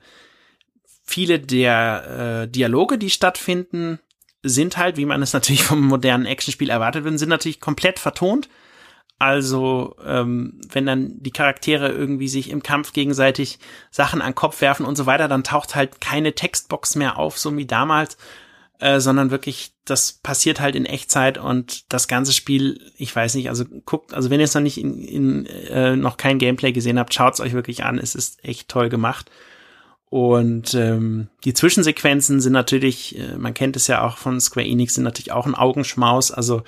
viele 1.05 1.39
der 1.41 2.43
äh, 2.45 2.49
Dialoge, 2.49 2.99
die 2.99 3.11
stattfinden, 3.11 3.99
sind 4.43 4.77
halt, 4.77 4.97
wie 4.97 5.07
man 5.07 5.23
es 5.23 5.33
natürlich 5.35 5.65
vom 5.65 5.83
modernen 5.87 6.27
Actionspiel 6.27 6.71
erwartet 6.71 7.05
wird, 7.05 7.19
sind 7.19 7.29
natürlich 7.29 7.61
komplett 7.61 7.99
vertont. 7.99 8.49
Also, 9.21 9.97
ähm, 10.05 10.61
wenn 10.71 10.87
dann 10.87 11.21
die 11.21 11.33
Charaktere 11.33 11.89
irgendwie 11.89 12.29
sich 12.29 12.51
im 12.51 12.63
Kampf 12.63 12.93
gegenseitig 12.93 13.59
Sachen 13.91 14.23
an 14.23 14.31
den 14.31 14.37
Kopf 14.37 14.61
werfen 14.61 14.87
und 14.87 14.95
so 14.95 15.07
weiter, 15.07 15.27
dann 15.27 15.43
taucht 15.43 15.75
halt 15.75 16.01
keine 16.01 16.35
Textbox 16.35 16.95
mehr 16.95 17.19
auf, 17.19 17.37
so 17.37 17.57
wie 17.57 17.67
damals, 17.67 18.17
äh, 18.81 19.01
sondern 19.01 19.31
wirklich, 19.31 19.73
das 19.85 20.13
passiert 20.13 20.61
halt 20.61 20.77
in 20.77 20.87
Echtzeit 20.87 21.39
und 21.39 21.93
das 21.93 22.09
ganze 22.09 22.33
Spiel, 22.33 22.81
ich 22.97 23.15
weiß 23.15 23.35
nicht, 23.35 23.49
also 23.49 23.65
guckt, 23.85 24.15
also 24.15 24.31
wenn 24.31 24.41
ihr 24.41 24.45
es 24.45 24.55
noch 24.55 24.63
nicht 24.63 24.79
in, 24.79 25.03
in 25.03 25.47
äh, 25.47 25.97
noch 25.97 26.17
kein 26.17 26.39
Gameplay 26.39 26.73
gesehen 26.73 26.99
habt, 26.99 27.13
schaut's 27.13 27.41
euch 27.41 27.53
wirklich 27.55 27.85
an, 27.85 27.99
es 27.99 28.15
ist 28.15 28.45
echt 28.45 28.69
toll 28.69 28.89
gemacht. 28.89 29.31
Und 30.11 30.75
ähm, 30.75 31.29
die 31.45 31.53
Zwischensequenzen 31.53 32.41
sind 32.41 32.53
natürlich, 32.53 33.19
äh, 33.19 33.37
man 33.37 33.53
kennt 33.53 33.77
es 33.77 33.89
ja 33.89 34.03
auch 34.03 34.17
von 34.17 34.41
Square 34.41 34.67
Enix, 34.67 34.95
sind 34.95 35.05
natürlich 35.05 35.33
auch 35.33 35.45
ein 35.45 35.55
Augenschmaus. 35.55 36.31
Also 36.31 36.63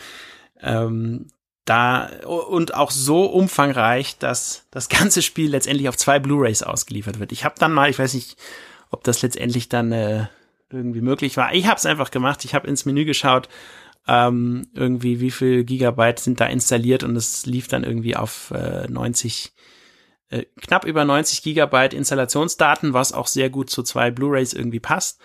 ähm, 0.61 1.29
da 1.65 2.11
und 2.27 2.75
auch 2.75 2.91
so 2.91 3.27
umfangreich, 3.27 4.19
dass 4.19 4.67
das 4.71 4.89
ganze 4.89 5.23
Spiel 5.23 5.51
letztendlich 5.51 5.89
auf 5.89 5.97
zwei 5.97 6.19
Blu-rays 6.19 6.63
ausgeliefert 6.63 7.21
wird. 7.21 7.33
Ich 7.33 7.45
habe 7.45 7.55
dann 7.59 7.73
mal, 7.73 7.89
ich 7.89 7.99
weiß 7.99 8.15
nicht, 8.15 8.37
ob 8.91 9.05
das 9.05 9.23
letztendlich 9.23 9.69
dann 9.69 9.93
äh, 9.93 10.27
irgendwie 10.71 11.01
möglich 11.01 11.37
war. 11.37 11.55
Ich 11.55 11.67
habe 11.67 11.77
es 11.77 11.87
einfach 11.87 12.11
gemacht. 12.11 12.45
Ich 12.45 12.55
habe 12.55 12.69
ins 12.69 12.85
Menü 12.85 13.05
geschaut, 13.05 13.49
ähm, 14.07 14.69
irgendwie 14.75 15.21
wie 15.21 15.31
viel 15.31 15.65
Gigabyte 15.65 16.19
sind 16.19 16.41
da 16.41 16.47
installiert 16.47 17.05
und 17.05 17.17
es 17.17 17.47
lief 17.47 17.69
dann 17.69 17.85
irgendwie 17.85 18.17
auf 18.17 18.51
äh, 18.51 18.87
90 18.89 19.53
äh, 20.31 20.45
knapp 20.61 20.85
über 20.85 21.05
90 21.05 21.43
Gigabyte 21.43 21.95
Installationsdaten, 21.95 22.95
was 22.95 23.13
auch 23.13 23.27
sehr 23.27 23.51
gut 23.51 23.69
zu 23.69 23.83
zwei 23.83 24.11
Blu-rays 24.11 24.53
irgendwie 24.53 24.81
passt. 24.81 25.21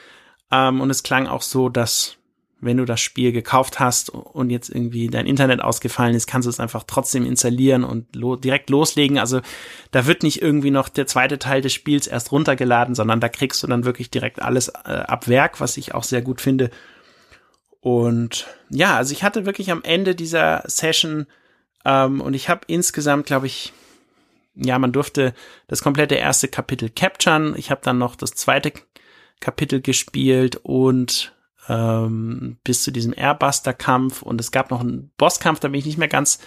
Ähm, 0.52 0.82
und 0.82 0.90
es 0.90 1.04
klang 1.04 1.28
auch 1.28 1.42
so, 1.42 1.70
dass 1.70 2.18
wenn 2.66 2.78
du 2.78 2.86
das 2.86 3.00
Spiel 3.00 3.32
gekauft 3.32 3.80
hast 3.80 4.10
und 4.10 4.50
jetzt 4.50 4.70
irgendwie 4.70 5.08
dein 5.08 5.28
Internet 5.28 5.62
ausgefallen 5.62 6.16
ist, 6.16 6.28
kannst 6.28 6.46
du 6.46 6.50
es 6.50 6.60
einfach 6.60 6.84
trotzdem 6.86 7.26
installieren 7.26 7.84
und 7.84 8.16
lo 8.16 8.36
direkt 8.36 8.70
loslegen. 8.70 9.18
Also 9.18 9.42
da 9.92 10.08
wird 10.08 10.24
nicht 10.24 10.42
irgendwie 10.42 10.72
noch 10.72 10.90
der 10.90 11.08
zweite 11.08 11.40
Teil 11.40 11.62
des 11.62 11.74
Spiels 11.74 12.08
erst 12.08 12.32
runtergeladen, 12.32 12.96
sondern 12.96 13.20
da 13.20 13.30
kriegst 13.30 13.64
du 13.64 13.68
dann 13.68 13.86
wirklich 13.86 14.10
direkt 14.10 14.42
alles 14.42 14.70
äh, 14.70 14.90
ab 14.90 15.28
Werk, 15.28 15.62
was 15.62 15.78
ich 15.78 15.94
auch 15.94 16.04
sehr 16.04 16.22
gut 16.22 16.42
finde. 16.42 16.72
Und 17.82 18.48
ja, 18.70 18.98
also 18.98 19.14
ich 19.14 19.24
hatte 19.24 19.46
wirklich 19.46 19.72
am 19.72 19.84
Ende 19.84 20.16
dieser 20.16 20.64
Session 20.66 21.28
ähm, 21.86 22.20
und 22.20 22.34
ich 22.34 22.50
habe 22.50 22.62
insgesamt, 22.68 23.28
glaube 23.28 23.46
ich, 23.46 23.74
ja, 24.56 24.80
man 24.80 24.92
durfte 24.92 25.34
das 25.68 25.84
komplette 25.84 26.16
erste 26.16 26.48
Kapitel 26.48 26.90
capturen. 26.90 27.54
Ich 27.58 27.70
habe 27.70 27.82
dann 27.84 27.98
noch 27.98 28.16
das 28.16 28.32
zweite 28.32 28.74
Kapitel 29.40 29.82
gespielt 29.82 30.60
und 30.64 31.35
ähm, 31.70 32.58
bis 32.64 32.84
zu 32.84 32.92
diesem 32.92 33.14
Airbuster-Kampf 33.16 34.22
und 34.22 34.40
es 34.40 34.52
gab 34.52 34.72
noch 34.72 34.82
einen 34.82 35.12
Bosskampf, 35.18 35.60
da 35.60 35.68
bin 35.68 35.80
ich 35.80 35.86
nicht 35.86 35.98
mehr 35.98 36.08
ganz 36.08 36.40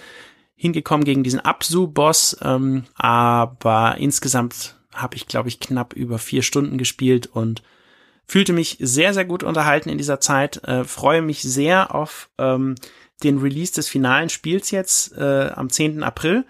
hingekommen 0.54 1.04
gegen 1.04 1.22
diesen 1.22 1.40
Absu-Boss, 1.40 2.38
ähm, 2.42 2.84
aber 2.94 3.96
insgesamt 3.98 4.76
habe 4.92 5.16
ich, 5.16 5.26
glaube 5.26 5.48
ich, 5.48 5.60
knapp 5.60 5.92
über 5.92 6.18
vier 6.18 6.42
Stunden 6.42 6.78
gespielt 6.78 7.26
und 7.26 7.62
fühlte 8.26 8.52
mich 8.52 8.76
sehr, 8.80 9.14
sehr 9.14 9.24
gut 9.24 9.42
unterhalten 9.42 9.88
in 9.88 9.98
dieser 9.98 10.20
Zeit, 10.20 10.62
äh, 10.64 10.84
freue 10.84 11.22
mich 11.22 11.42
sehr 11.42 11.94
auf 11.94 12.28
ähm, 12.38 12.74
den 13.22 13.38
Release 13.38 13.72
des 13.72 13.88
finalen 13.88 14.28
Spiels 14.28 14.70
jetzt 14.70 15.16
äh, 15.16 15.50
am 15.54 15.70
10. 15.70 16.02
April. 16.02 16.44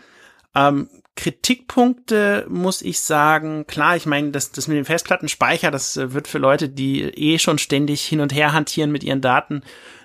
Ähm, 0.55 0.89
Kritikpunkte 1.19 2.47
muss 2.49 2.81
ich 2.81 3.01
sagen, 3.01 3.67
klar, 3.67 3.97
ich 3.97 4.07
meine, 4.07 4.31
das, 4.31 4.53
das 4.53 4.69
mit 4.69 4.77
dem 4.77 4.85
Festplattenspeicher, 4.85 5.73
das 5.73 5.97
äh, 5.97 6.13
wird 6.13 6.29
für 6.29 6.39
Leute, 6.39 6.69
die 6.69 7.03
eh 7.03 7.41
schon 7.41 7.59
ständig 7.59 8.05
hin 8.05 8.21
und 8.21 8.33
her 8.33 8.53
hantieren 8.53 8.93
mit 8.93 9.03
ihren 9.03 9.21
Daten, 9.21 9.63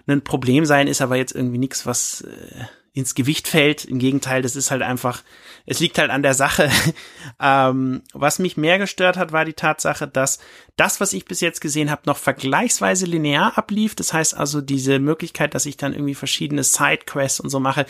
ein 0.08 0.24
Problem 0.24 0.66
sein, 0.66 0.88
ist 0.88 1.02
aber 1.02 1.16
jetzt 1.16 1.36
irgendwie 1.36 1.60
nichts, 1.60 1.86
was 1.86 2.22
äh, 2.22 2.66
ins 2.94 3.14
Gewicht 3.14 3.48
fällt. 3.48 3.86
Im 3.86 4.00
Gegenteil, 4.00 4.42
das 4.42 4.56
ist 4.56 4.72
halt 4.72 4.82
einfach, 4.82 5.22
es 5.68 5.80
liegt 5.80 6.00
halt 6.00 6.10
an 6.10 6.24
der 6.24 6.34
Sache. 6.34 6.72
ähm, 7.40 8.02
was 8.14 8.40
mich 8.40 8.58
mehr 8.58 8.80
gestört 8.80 9.16
hat, 9.16 9.32
war 9.32 9.46
die 9.46 9.54
Tatsache, 9.54 10.08
dass 10.08 10.40
das, 10.78 11.00
was 11.00 11.14
ich 11.14 11.26
bis 11.26 11.42
jetzt 11.42 11.62
gesehen 11.62 11.92
habe, 11.92 12.02
noch 12.06 12.18
vergleichsweise 12.18 13.06
linear 13.06 13.56
ablief. 13.56 13.94
Das 13.94 14.14
heißt 14.14 14.36
also, 14.36 14.62
diese 14.62 14.98
Möglichkeit, 14.98 15.54
dass 15.54 15.68
ich 15.68 15.78
dann 15.78 15.94
irgendwie 15.94 16.16
verschiedene 16.16 16.64
Sidequests 16.64 17.40
und 17.40 17.52
so 17.52 17.60
mache, 17.60 17.86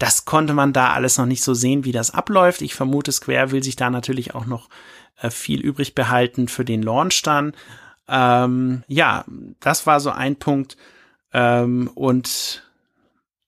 das 0.00 0.24
konnte 0.24 0.54
man 0.54 0.72
da 0.72 0.94
alles 0.94 1.18
noch 1.18 1.26
nicht 1.26 1.44
so 1.44 1.52
sehen, 1.52 1.84
wie 1.84 1.92
das 1.92 2.10
abläuft. 2.10 2.62
Ich 2.62 2.74
vermute, 2.74 3.12
Square 3.12 3.52
will 3.52 3.62
sich 3.62 3.76
da 3.76 3.90
natürlich 3.90 4.34
auch 4.34 4.46
noch 4.46 4.70
äh, 5.20 5.30
viel 5.30 5.60
übrig 5.60 5.94
behalten 5.94 6.48
für 6.48 6.64
den 6.64 6.82
Launch 6.82 7.22
dann. 7.22 7.52
Ähm, 8.08 8.82
ja, 8.88 9.26
das 9.60 9.86
war 9.86 10.00
so 10.00 10.10
ein 10.10 10.36
Punkt. 10.36 10.78
Ähm, 11.34 11.90
und 11.94 12.64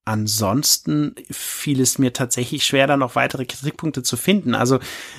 ansonsten 0.05 1.15
fiel 1.31 1.81
es 1.81 1.99
mir 1.99 2.13
tatsächlich 2.13 2.67
schwer, 2.67 2.87
da 2.87 2.99
noch 2.99 3.17
weitere 3.17 3.47
Kritikpunkte 3.47 4.03
zu 4.03 4.19
finden. 4.19 4.55
Also 4.55 4.79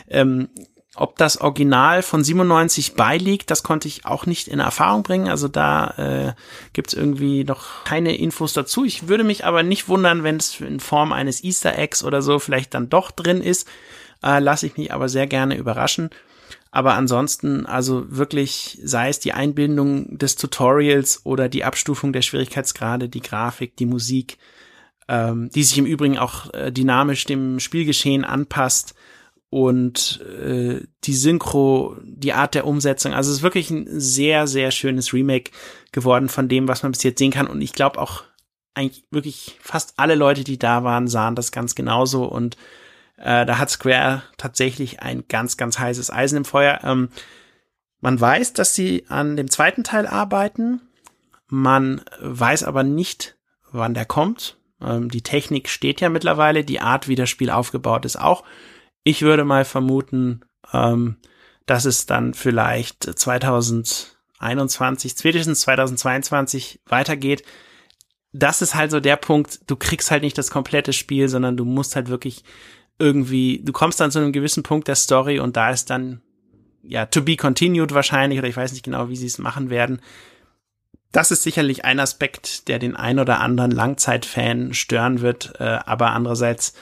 ähm, 0.10 0.50
ob 0.95 1.17
das 1.17 1.41
Original 1.41 2.03
von 2.03 2.23
97 2.23 2.93
beiliegt, 2.93 3.49
das 3.49 3.63
konnte 3.63 3.88
ich 3.88 4.06
auch 4.06 4.27
nicht 4.27 4.47
in 4.47 4.60
Erfahrung 4.60 5.01
bringen. 5.01 5.27
Also 5.27 5.47
da 5.47 5.88
äh, 5.97 6.34
gibt 6.73 6.93
irgendwie 6.93 7.43
noch 7.43 7.84
keine 7.84 8.15
Infos 8.15 8.53
dazu. 8.53 8.86
Ich 8.86 9.08
würde 9.08 9.23
mich 9.23 9.43
aber 9.43 9.63
nicht 9.63 9.88
wundern, 9.88 10.23
wenn 10.23 10.36
es 10.36 10.60
in 10.60 10.79
Form 10.79 11.12
eines 11.12 11.43
Easter 11.43 11.77
Eggs 11.77 12.03
oder 12.03 12.21
so 12.21 12.38
vielleicht 12.38 12.75
dann 12.75 12.89
doch 12.89 13.10
drin 13.10 13.41
ist. 13.41 13.67
Äh, 14.23 14.39
Lasse 14.39 14.67
ich 14.67 14.77
mich 14.77 14.93
aber 14.93 15.10
sehr 15.10 15.25
gerne 15.25 15.58
überraschen. 15.58 16.12
Aber 16.69 16.93
ansonsten, 16.93 17.65
also 17.65 18.06
wirklich, 18.10 18.79
sei 18.84 19.10
es 19.10 19.19
die 19.19 19.34
Einbindung 19.34 20.17
des 20.17 20.36
Tutorials 20.36 21.21
oder 21.23 21.49
die 21.49 21.63
Abstufung 21.63 22.13
der 22.13 22.23
Schwierigkeitsgrade, 22.23 23.10
die 23.10 23.21
Grafik, 23.21 23.77
die 23.77 23.86
Musik, 23.86 24.38
ähm, 25.08 25.49
die 25.49 25.63
sich 25.63 25.77
im 25.77 25.86
Übrigen 25.86 26.17
auch 26.17 26.53
äh, 26.53 26.71
dynamisch 26.71 27.25
dem 27.25 27.60
Spielgeschehen 27.60 28.25
anpasst, 28.25 28.95
und 29.54 30.20
äh, 30.22 30.82
die 31.04 31.13
Synchro, 31.13 31.96
die 32.04 32.34
Art 32.34 32.56
der 32.56 32.66
Umsetzung. 32.66 33.13
Also 33.13 33.30
es 33.30 33.38
ist 33.38 33.44
wirklich 33.44 33.70
ein 33.70 33.86
sehr, 33.88 34.48
sehr 34.48 34.72
schönes 34.72 35.13
Remake 35.13 35.52
geworden 35.92 36.28
von 36.28 36.50
dem, 36.50 36.68
was 36.68 36.82
man 36.82 36.92
bis 36.92 37.04
jetzt 37.04 37.20
sehen 37.20 37.30
kann. 37.30 37.46
Und 37.46 37.62
ich 37.62 37.74
glaube 37.74 38.02
auch 38.02 38.24
eigentlich 38.74 39.06
wirklich 39.12 39.60
fast 39.62 39.94
alle 39.98 40.16
Leute, 40.16 40.44
die 40.44 40.58
da 40.58 40.84
waren, 40.84 41.08
sahen 41.08 41.36
das 41.36 41.52
ganz 41.52 41.76
genauso. 41.76 42.26
Und 42.26 42.58
äh, 43.18 43.46
da 43.46 43.60
hat 43.60 43.70
Square 43.70 44.24
tatsächlich 44.38 45.04
ein 45.04 45.26
ganz, 45.30 45.56
ganz 45.56 45.78
heißes 45.78 46.10
Eisen 46.10 46.38
im 46.38 46.46
Feuer. 46.46 46.80
Ähm, 46.84 47.10
man 48.02 48.20
weiß, 48.20 48.54
dass 48.54 48.74
sie 48.74 49.06
an 49.08 49.36
dem 49.36 49.52
zweiten 49.52 49.84
Teil 49.84 50.08
arbeiten. 50.08 50.82
Man 51.48 52.02
weiß 52.20 52.63
aber 52.63 52.82
nicht, 52.82 53.38
wann 53.72 53.94
der 53.94 54.06
kommt. 54.06 54.58
Ähm, 54.82 55.12
die 55.12 55.22
Technik 55.22 55.70
steht 55.70 56.02
ja 56.02 56.10
mittlerweile, 56.10 56.63
die 56.63 56.80
Art, 56.80 57.08
wie 57.08 57.16
das 57.16 57.30
Spiel 57.30 57.52
aufgebaut 57.52 58.04
ist, 58.06 58.20
auch. 58.20 58.44
Ich 59.04 59.22
würde 59.22 59.44
mal 59.44 59.66
vermuten, 59.66 60.42
ähm, 60.72 61.18
dass 61.66 61.86
es 61.86 62.06
dann 62.06 62.34
vielleicht 62.34 63.04
2021, 63.04 65.13
spätestens 65.18 65.62
2022 65.62 66.82
weitergeht. 66.86 67.44
Das 68.32 68.62
ist 68.62 68.76
halt 68.76 68.92
so 68.92 69.00
der 69.00 69.18
Punkt, 69.18 69.62
du 69.68 69.76
kriegst 69.76 70.12
halt 70.12 70.24
nicht 70.24 70.38
das 70.38 70.52
komplette 70.52 70.94
Spiel, 70.94 71.30
sondern 71.30 71.58
du 71.58 71.66
musst 71.66 71.96
halt 71.96 72.10
wirklich 72.10 72.44
irgendwie, 73.00 73.62
du 73.63 73.74
kommst 73.74 74.00
dann 74.00 74.12
zu 74.12 74.20
einem 74.20 74.32
gewissen 74.32 74.63
Punkt 74.63 74.88
der 74.88 74.96
Story 74.96 75.39
und 75.39 75.58
da 75.58 75.72
ist 75.72 75.89
dann, 75.89 76.22
ja, 76.82 77.06
to 77.06 77.22
be 77.22 77.36
continued 77.36 77.94
wahrscheinlich, 77.94 78.39
oder 78.39 78.48
ich 78.48 78.58
weiß 78.58 78.72
nicht 78.74 78.86
genau, 78.86 79.10
wie 79.10 79.16
sie 79.16 79.28
es 79.28 79.38
machen 79.38 79.70
werden. 79.70 80.02
Das 81.12 81.32
ist 81.32 81.44
sicherlich 81.44 81.86
ein 81.86 82.00
Aspekt, 82.00 82.68
der 82.68 82.80
den 82.80 82.96
ein 82.96 83.20
oder 83.20 83.39
anderen 83.39 83.72
Langzeitfan 83.72 84.74
stören 84.74 85.22
wird, 85.22 85.54
äh, 85.60 85.80
aber 85.86 86.12
andererseits 86.12 86.74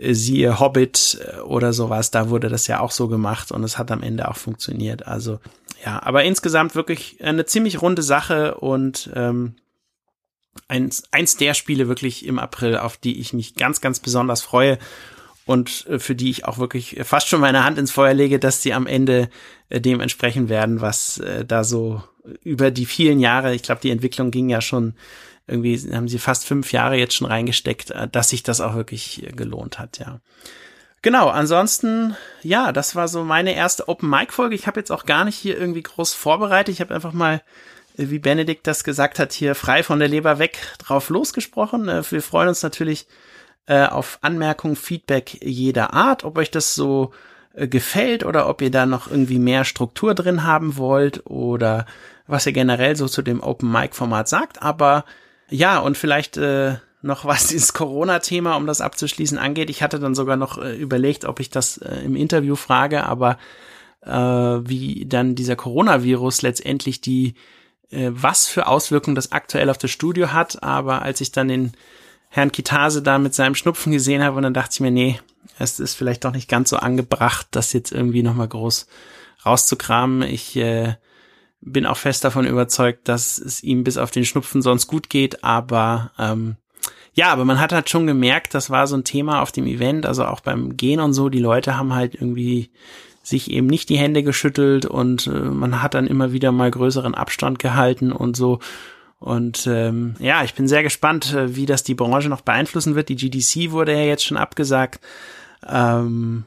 siehe 0.00 0.58
Hobbit 0.58 1.20
äh, 1.20 1.40
oder 1.40 1.72
sowas, 1.72 2.10
da 2.10 2.30
wurde 2.30 2.48
das 2.48 2.66
ja 2.66 2.80
auch 2.80 2.90
so 2.90 3.08
gemacht 3.08 3.52
und 3.52 3.62
es 3.64 3.78
hat 3.78 3.90
am 3.90 4.02
Ende 4.02 4.28
auch 4.28 4.36
funktioniert. 4.36 5.06
Also 5.06 5.40
ja, 5.84 6.02
aber 6.02 6.24
insgesamt 6.24 6.74
wirklich 6.74 7.22
eine 7.22 7.46
ziemlich 7.46 7.80
runde 7.82 8.02
Sache 8.02 8.54
und 8.56 9.10
ähm, 9.14 9.56
eins, 10.68 11.04
eins 11.10 11.36
der 11.36 11.54
Spiele 11.54 11.88
wirklich 11.88 12.26
im 12.26 12.38
April, 12.38 12.76
auf 12.76 12.96
die 12.96 13.20
ich 13.20 13.32
mich 13.32 13.54
ganz, 13.54 13.80
ganz 13.80 14.00
besonders 14.00 14.42
freue 14.42 14.78
und 15.46 15.86
äh, 15.88 15.98
für 15.98 16.14
die 16.14 16.30
ich 16.30 16.44
auch 16.44 16.58
wirklich 16.58 16.98
fast 17.02 17.28
schon 17.28 17.40
meine 17.40 17.64
Hand 17.64 17.78
ins 17.78 17.90
Feuer 17.90 18.14
lege, 18.14 18.38
dass 18.38 18.62
sie 18.62 18.72
am 18.72 18.86
Ende 18.86 19.28
äh, 19.68 19.80
dem 19.80 20.00
entsprechen 20.00 20.48
werden, 20.48 20.80
was 20.80 21.18
äh, 21.18 21.44
da 21.44 21.64
so 21.64 22.02
über 22.42 22.70
die 22.70 22.86
vielen 22.86 23.20
Jahre, 23.20 23.54
ich 23.54 23.62
glaube, 23.62 23.80
die 23.80 23.90
Entwicklung 23.90 24.30
ging 24.30 24.48
ja 24.48 24.60
schon 24.60 24.94
irgendwie 25.50 25.78
haben 25.94 26.08
sie 26.08 26.18
fast 26.18 26.46
fünf 26.46 26.72
Jahre 26.72 26.96
jetzt 26.96 27.14
schon 27.14 27.26
reingesteckt, 27.26 27.90
äh, 27.90 28.08
dass 28.08 28.30
sich 28.30 28.42
das 28.42 28.60
auch 28.60 28.74
wirklich 28.74 29.26
äh, 29.26 29.32
gelohnt 29.32 29.78
hat, 29.78 29.98
ja. 29.98 30.20
Genau, 31.02 31.28
ansonsten, 31.28 32.14
ja, 32.42 32.72
das 32.72 32.94
war 32.94 33.08
so 33.08 33.24
meine 33.24 33.54
erste 33.54 33.88
Open 33.88 34.10
Mic 34.10 34.34
Folge. 34.34 34.54
Ich 34.54 34.66
habe 34.66 34.78
jetzt 34.78 34.92
auch 34.92 35.06
gar 35.06 35.24
nicht 35.24 35.36
hier 35.36 35.58
irgendwie 35.58 35.82
groß 35.82 36.12
vorbereitet. 36.12 36.74
Ich 36.74 36.82
habe 36.82 36.94
einfach 36.94 37.14
mal, 37.14 37.42
äh, 37.96 38.10
wie 38.10 38.18
Benedikt 38.18 38.66
das 38.66 38.84
gesagt 38.84 39.18
hat, 39.18 39.32
hier 39.32 39.54
frei 39.54 39.82
von 39.82 39.98
der 39.98 40.08
Leber 40.08 40.38
weg 40.38 40.58
drauf 40.78 41.08
losgesprochen. 41.08 41.86
Wir 41.86 42.22
freuen 42.22 42.48
uns 42.48 42.62
natürlich 42.62 43.06
auf 43.68 44.18
Anmerkungen, 44.22 44.74
Feedback 44.74 45.38
jeder 45.44 45.92
Art, 45.92 46.24
ob 46.24 46.38
euch 46.38 46.50
das 46.50 46.74
so 46.74 47.12
gefällt 47.54 48.24
oder 48.24 48.48
ob 48.48 48.62
ihr 48.62 48.70
da 48.72 48.84
noch 48.84 49.08
irgendwie 49.08 49.38
mehr 49.38 49.64
Struktur 49.64 50.16
drin 50.16 50.42
haben 50.42 50.76
wollt 50.76 51.24
oder 51.26 51.86
was 52.26 52.46
ihr 52.46 52.52
generell 52.52 52.96
so 52.96 53.06
zu 53.06 53.22
dem 53.22 53.40
Open 53.40 53.70
Mic 53.70 53.94
Format 53.94 54.28
sagt. 54.28 54.60
Aber 54.60 55.04
ja, 55.50 55.78
und 55.78 55.98
vielleicht 55.98 56.36
äh, 56.36 56.76
noch 57.02 57.24
was 57.24 57.46
dieses 57.48 57.72
Corona-Thema, 57.72 58.56
um 58.56 58.66
das 58.66 58.80
abzuschließen, 58.80 59.38
angeht. 59.38 59.70
Ich 59.70 59.82
hatte 59.82 59.98
dann 59.98 60.14
sogar 60.14 60.36
noch 60.36 60.58
äh, 60.58 60.76
überlegt, 60.76 61.24
ob 61.24 61.40
ich 61.40 61.50
das 61.50 61.78
äh, 61.78 61.96
im 62.04 62.16
Interview 62.16 62.56
frage, 62.56 63.04
aber 63.04 63.38
äh, 64.02 64.10
wie 64.10 65.06
dann 65.06 65.34
dieser 65.34 65.56
Coronavirus 65.56 66.42
letztendlich 66.42 67.00
die, 67.00 67.34
äh, 67.90 68.10
was 68.12 68.46
für 68.46 68.66
Auswirkungen 68.66 69.14
das 69.14 69.32
aktuell 69.32 69.70
auf 69.70 69.78
das 69.78 69.90
Studio 69.90 70.32
hat. 70.32 70.62
Aber 70.62 71.02
als 71.02 71.20
ich 71.20 71.32
dann 71.32 71.48
den 71.48 71.72
Herrn 72.28 72.52
Kitase 72.52 73.02
da 73.02 73.18
mit 73.18 73.34
seinem 73.34 73.54
Schnupfen 73.54 73.92
gesehen 73.92 74.22
habe, 74.22 74.36
und 74.36 74.42
dann 74.42 74.54
dachte 74.54 74.70
ich 74.74 74.80
mir, 74.80 74.90
nee, 74.90 75.20
es 75.58 75.80
ist 75.80 75.94
vielleicht 75.94 76.24
doch 76.24 76.32
nicht 76.32 76.48
ganz 76.48 76.70
so 76.70 76.76
angebracht, 76.76 77.48
das 77.50 77.72
jetzt 77.72 77.92
irgendwie 77.92 78.22
nochmal 78.22 78.48
groß 78.48 78.86
rauszukramen. 79.44 80.22
Ich 80.22 80.56
äh, 80.56 80.94
bin 81.60 81.86
auch 81.86 81.96
fest 81.96 82.24
davon 82.24 82.46
überzeugt, 82.46 83.08
dass 83.08 83.38
es 83.38 83.62
ihm 83.62 83.84
bis 83.84 83.98
auf 83.98 84.10
den 84.10 84.24
Schnupfen 84.24 84.62
sonst 84.62 84.86
gut 84.86 85.10
geht, 85.10 85.44
aber 85.44 86.10
ähm, 86.18 86.56
ja, 87.12 87.32
aber 87.32 87.44
man 87.44 87.60
hat 87.60 87.72
halt 87.72 87.90
schon 87.90 88.06
gemerkt, 88.06 88.54
das 88.54 88.70
war 88.70 88.86
so 88.86 88.96
ein 88.96 89.04
Thema 89.04 89.42
auf 89.42 89.52
dem 89.52 89.66
Event, 89.66 90.06
also 90.06 90.24
auch 90.24 90.40
beim 90.40 90.76
Gehen 90.76 91.00
und 91.00 91.12
so, 91.12 91.28
die 91.28 91.40
Leute 91.40 91.76
haben 91.76 91.94
halt 91.94 92.14
irgendwie 92.14 92.70
sich 93.22 93.50
eben 93.50 93.66
nicht 93.66 93.88
die 93.88 93.98
Hände 93.98 94.22
geschüttelt 94.22 94.86
und 94.86 95.26
äh, 95.26 95.30
man 95.30 95.82
hat 95.82 95.94
dann 95.94 96.06
immer 96.06 96.32
wieder 96.32 96.52
mal 96.52 96.70
größeren 96.70 97.14
Abstand 97.14 97.58
gehalten 97.58 98.12
und 98.12 98.36
so. 98.36 98.60
Und 99.18 99.66
ähm, 99.66 100.14
ja, 100.18 100.42
ich 100.44 100.54
bin 100.54 100.66
sehr 100.66 100.82
gespannt, 100.82 101.34
äh, 101.34 101.54
wie 101.54 101.66
das 101.66 101.82
die 101.82 101.94
Branche 101.94 102.30
noch 102.30 102.40
beeinflussen 102.40 102.94
wird. 102.94 103.10
Die 103.10 103.16
GDC 103.16 103.70
wurde 103.70 103.92
ja 103.92 104.04
jetzt 104.04 104.24
schon 104.24 104.38
abgesagt. 104.38 105.00
Ähm, 105.68 106.44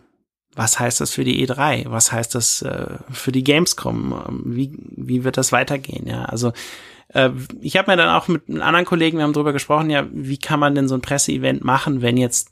was 0.56 0.80
heißt 0.80 1.02
das 1.02 1.12
für 1.12 1.24
die 1.24 1.46
E3? 1.46 1.86
Was 1.90 2.12
heißt 2.12 2.36
das 2.36 2.62
äh, 2.62 2.98
für 3.12 3.32
die 3.32 3.44
Gamescom? 3.44 4.24
Ähm, 4.28 4.42
wie, 4.46 4.72
wie 4.96 5.24
wird 5.24 5.38
das 5.38 5.52
weitergehen? 5.52 6.08
Ja, 6.08 6.26
also 6.26 6.54
äh, 7.10 7.30
ich 7.62 7.78
habe 7.78 7.92
mir 7.92 7.98
dann 7.98 8.10
auch 8.10 8.28
mit 8.28 8.50
anderen 8.50 8.86
Kollegen, 8.86 9.18
wir 9.18 9.24
haben 9.24 9.34
drüber 9.34 9.54
gesprochen, 9.54 9.90
ja, 9.90 10.06
wie 10.12 10.38
kann 10.38 10.60
man 10.60 10.76
denn 10.76 10.88
so 10.88 10.96
ein 10.96 11.02
Presseevent 11.02 11.64
machen, 11.64 12.02
wenn 12.02 12.18
jetzt 12.18 12.52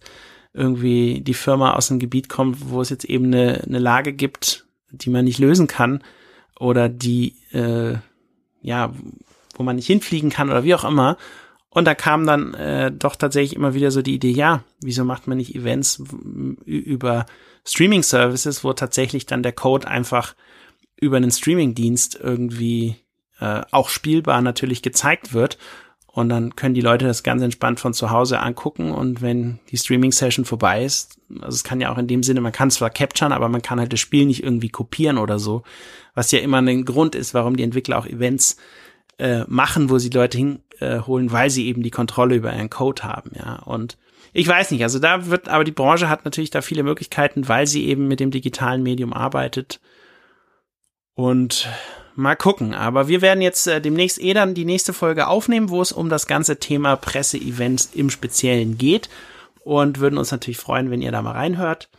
irgendwie 0.54 1.22
die 1.22 1.34
Firma 1.34 1.74
aus 1.74 1.90
einem 1.90 2.00
Gebiet 2.00 2.30
kommt, 2.30 2.70
wo 2.70 2.82
es 2.82 2.90
jetzt 2.90 3.06
eben 3.06 3.26
eine, 3.26 3.64
eine 3.66 3.80
Lage 3.80 4.14
gibt, 4.14 4.66
die 4.92 5.10
man 5.10 5.26
nicht 5.26 5.40
lösen 5.40 5.68
kann 5.68 6.04
oder 6.60 6.90
die, 6.90 7.36
äh, 7.54 7.96
ja, 8.62 8.94
wo 9.56 9.64
man 9.64 9.78
nicht 9.78 9.88
hinfliegen 9.88 10.30
kann 10.30 10.50
oder 10.50 10.64
wie 10.64 10.76
auch 10.76 10.84
immer. 10.84 11.18
Und 11.74 11.86
da 11.86 11.96
kam 11.96 12.28
dann 12.28 12.54
äh, 12.54 12.92
doch 12.92 13.16
tatsächlich 13.16 13.56
immer 13.56 13.74
wieder 13.74 13.92
so 13.92 14.02
die 14.02 14.14
Idee, 14.14 14.32
ja, 14.32 14.64
wieso 14.82 15.06
macht 15.06 15.28
man 15.28 15.38
nicht 15.38 15.56
Events 15.56 16.04
über 16.66 17.26
Streaming-Services, 17.66 18.66
wo 18.66 18.74
tatsächlich 18.74 19.26
dann 19.26 19.42
der 19.42 19.54
Code 19.54 19.88
einfach 19.88 20.36
über 20.98 21.16
einen 21.18 21.32
Streaming-Dienst 21.32 22.20
irgendwie 22.22 22.98
äh, 23.40 23.62
auch 23.72 23.88
spielbar 23.88 24.42
natürlich 24.42 24.82
gezeigt 24.82 25.34
wird. 25.34 25.58
Und 26.08 26.28
dann 26.28 26.58
können 26.58 26.74
die 26.74 26.82
Leute 26.82 27.06
das 27.06 27.24
ganz 27.24 27.42
entspannt 27.42 27.80
von 27.80 27.94
zu 27.94 28.12
Hause 28.12 28.42
angucken. 28.42 28.92
Und 28.92 29.22
wenn 29.22 29.60
die 29.70 29.78
Streaming-Session 29.78 30.44
vorbei 30.44 30.84
ist, 30.84 31.22
also 31.40 31.56
es 31.56 31.64
kann 31.64 31.80
ja 31.80 31.90
auch 31.90 31.98
in 31.98 32.08
dem 32.08 32.22
Sinne, 32.22 32.42
man 32.42 32.52
kann 32.52 32.70
zwar 32.70 32.90
capturen, 32.90 33.32
aber 33.32 33.48
man 33.48 33.62
kann 33.62 33.80
halt 33.80 33.94
das 33.94 34.02
Spiel 34.02 34.26
nicht 34.26 34.44
irgendwie 34.44 34.68
kopieren 34.68 35.18
oder 35.18 35.40
so. 35.40 35.64
Was 36.16 36.32
ja 36.32 36.40
immer 36.40 36.58
ein 36.58 36.84
Grund 36.84 37.16
ist, 37.16 37.34
warum 37.34 37.56
die 37.56 37.64
Entwickler 37.64 37.98
auch 37.98 38.06
Events 38.06 38.58
äh, 39.22 39.46
machen, 39.48 39.90
wo 39.90 40.00
sie 40.00 40.10
Leute 40.10 40.38
hinholen, 40.38 41.28
äh, 41.28 41.32
weil 41.32 41.50
sie 41.52 41.68
eben 41.68 41.84
die 41.84 41.92
Kontrolle 41.92 42.36
über 42.36 42.52
ihren 42.52 42.72
Code 42.72 43.04
haben, 43.04 43.32
ja. 43.36 43.58
Und 43.60 43.98
ich 44.34 44.48
weiß 44.48 44.72
nicht, 44.72 44.82
also 44.82 44.98
da 44.98 45.28
wird, 45.28 45.48
aber 45.48 45.64
die 45.64 45.72
Branche 45.72 46.10
hat 46.10 46.26
natürlich 46.26 46.50
da 46.50 46.62
viele 46.62 46.84
Möglichkeiten, 46.84 47.48
weil 47.48 47.68
sie 47.68 47.86
eben 47.86 48.08
mit 48.08 48.20
dem 48.20 48.32
digitalen 48.32 48.82
Medium 48.82 49.14
arbeitet. 49.14 49.80
Und 51.14 51.68
mal 52.16 52.36
gucken. 52.36 52.74
Aber 52.74 53.08
wir 53.08 53.22
werden 53.22 53.42
jetzt 53.42 53.68
äh, 53.68 53.82
demnächst 53.82 54.20
eh 54.22 54.34
dann 54.34 54.54
die 54.54 54.66
nächste 54.66 54.94
Folge 54.94 55.28
aufnehmen, 55.28 55.70
wo 55.70 55.82
es 55.82 55.92
um 55.92 56.10
das 56.10 56.26
ganze 56.26 56.58
Thema 56.58 56.96
Presseevents 56.96 57.92
im 57.94 58.10
Speziellen 58.10 58.78
geht. 58.78 59.10
Und 59.64 60.00
würden 60.00 60.18
uns 60.18 60.32
natürlich 60.32 60.58
freuen, 60.58 60.90
wenn 60.90 61.02
ihr 61.02 61.12
da 61.12 61.22
mal 61.22 61.34
reinhört. 61.34 61.90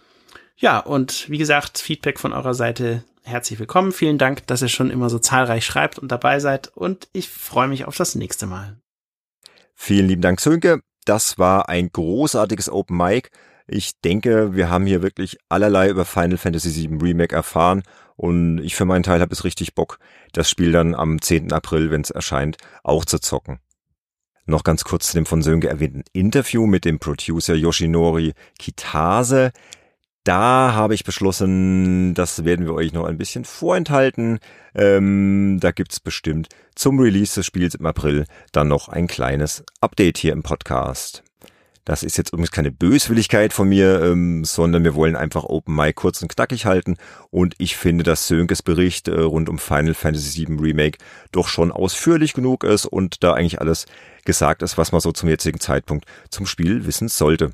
Ja, 0.57 0.81
und 0.81 1.31
wie 1.31 1.39
gesagt, 1.39 1.79
Feedback 1.79 2.19
von 2.19 2.33
eurer 2.33 2.55
Seite 2.55 3.05
herzlich 3.25 3.59
willkommen. 3.59 3.93
Vielen 3.93 4.19
Dank, 4.19 4.47
dass 4.47 4.63
ihr 4.63 4.69
schon 4.69 4.91
immer 4.91 5.11
so 5.11 5.19
zahlreich 5.19 5.65
schreibt 5.65 5.99
und 5.99 6.13
dabei 6.13 6.41
seid. 6.41 6.69
Und 6.69 7.09
ich 7.13 7.29
freue 7.29 7.69
mich 7.69 7.85
auf 7.85 7.97
das 7.97 8.15
nächste 8.15 8.47
Mal. 8.47 8.77
Vielen 9.75 10.07
lieben 10.07 10.23
Dank, 10.23 10.41
Sönke. 10.41 10.81
Das 11.05 11.39
war 11.39 11.69
ein 11.69 11.91
großartiges 11.91 12.71
Open 12.71 12.97
Mic. 12.97 13.31
Ich 13.67 14.01
denke, 14.01 14.55
wir 14.55 14.71
haben 14.71 14.87
hier 14.87 15.03
wirklich 15.03 15.39
allerlei 15.49 15.89
über 15.89 16.05
Final 16.05 16.37
Fantasy 16.37 16.89
VII 16.89 16.99
Remake 17.01 17.35
erfahren 17.35 17.83
und 18.17 18.59
ich 18.59 18.77
für 18.77 18.85
meinen 18.85 19.03
Teil 19.03 19.21
habe 19.21 19.33
es 19.33 19.45
richtig 19.45 19.75
Bock, 19.75 19.99
das 20.33 20.51
Spiel 20.51 20.73
dann 20.73 20.95
am 20.95 21.21
10. 21.21 21.53
April, 21.53 21.91
wenn 21.91 22.03
es 22.03 22.11
erscheint, 22.11 22.57
auch 22.83 23.05
zu 23.05 23.19
zocken. 23.19 23.61
Noch 24.45 24.65
ganz 24.65 24.85
kurz 24.85 25.09
zu 25.09 25.15
dem 25.15 25.27
von 25.27 25.43
Sönke 25.43 25.69
erwähnten 25.69 26.03
Interview 26.13 26.67
mit 26.67 26.85
dem 26.85 26.99
Producer 26.99 27.55
Yoshinori 27.55 28.35
Kitase. 28.59 29.53
Da 30.25 30.73
habe 30.73 30.95
ich 30.95 31.03
beschlossen, 31.03 32.15
das 32.15 32.45
werden 32.45 32.65
wir 32.65 32.75
euch 32.75 32.93
noch 32.93 33.07
ein 33.07 33.19
bisschen 33.19 33.45
vorenthalten. 33.45 34.39
Ähm, 34.73 35.59
da 35.61 35.73
gibt's 35.73 35.99
bestimmt 35.99 36.49
zum 36.77 37.01
Release 37.01 37.35
des 37.35 37.45
Spiels 37.45 37.75
im 37.75 37.87
April 37.87 38.27
dann 38.53 38.69
noch 38.69 38.89
ein 38.89 39.09
kleines 39.09 39.65
Update 39.81 40.19
hier 40.19 40.33
im 40.33 40.45
Podcast. 40.45 41.25
Das 41.85 42.05
ist 42.05 42.17
jetzt 42.17 42.33
übrigens 42.33 42.53
keine 42.53 42.71
Böswilligkeit 42.71 43.53
von 43.53 43.69
mir, 43.69 44.01
ähm, 44.01 44.45
sondern 44.45 44.85
wir 44.85 44.95
wollen 44.95 45.17
einfach 45.17 45.43
Open 45.43 45.75
Mic 45.75 45.95
kurz 45.95 46.23
und 46.23 46.29
knackig 46.29 46.67
halten. 46.67 46.99
Und 47.31 47.57
ich 47.59 47.77
finde, 47.77 48.05
dass 48.05 48.29
Sönkes 48.29 48.63
Bericht 48.63 49.09
äh, 49.09 49.19
rund 49.19 49.49
um 49.49 49.59
Final 49.59 49.95
Fantasy 49.95 50.47
VII 50.47 50.59
Remake 50.61 50.99
doch 51.33 51.49
schon 51.49 51.73
ausführlich 51.73 52.33
genug 52.35 52.63
ist 52.63 52.87
und 52.87 53.25
da 53.25 53.33
eigentlich 53.33 53.61
alles 53.61 53.87
gesagt 54.25 54.63
ist, 54.63 54.79
was 54.79 54.93
man 54.93 55.01
so 55.01 55.11
zum 55.11 55.29
jetzigen 55.29 55.59
Zeitpunkt 55.59 56.05
zum 56.31 56.47
Spiel 56.47 56.87
wissen 56.87 57.09
sollte. 57.09 57.51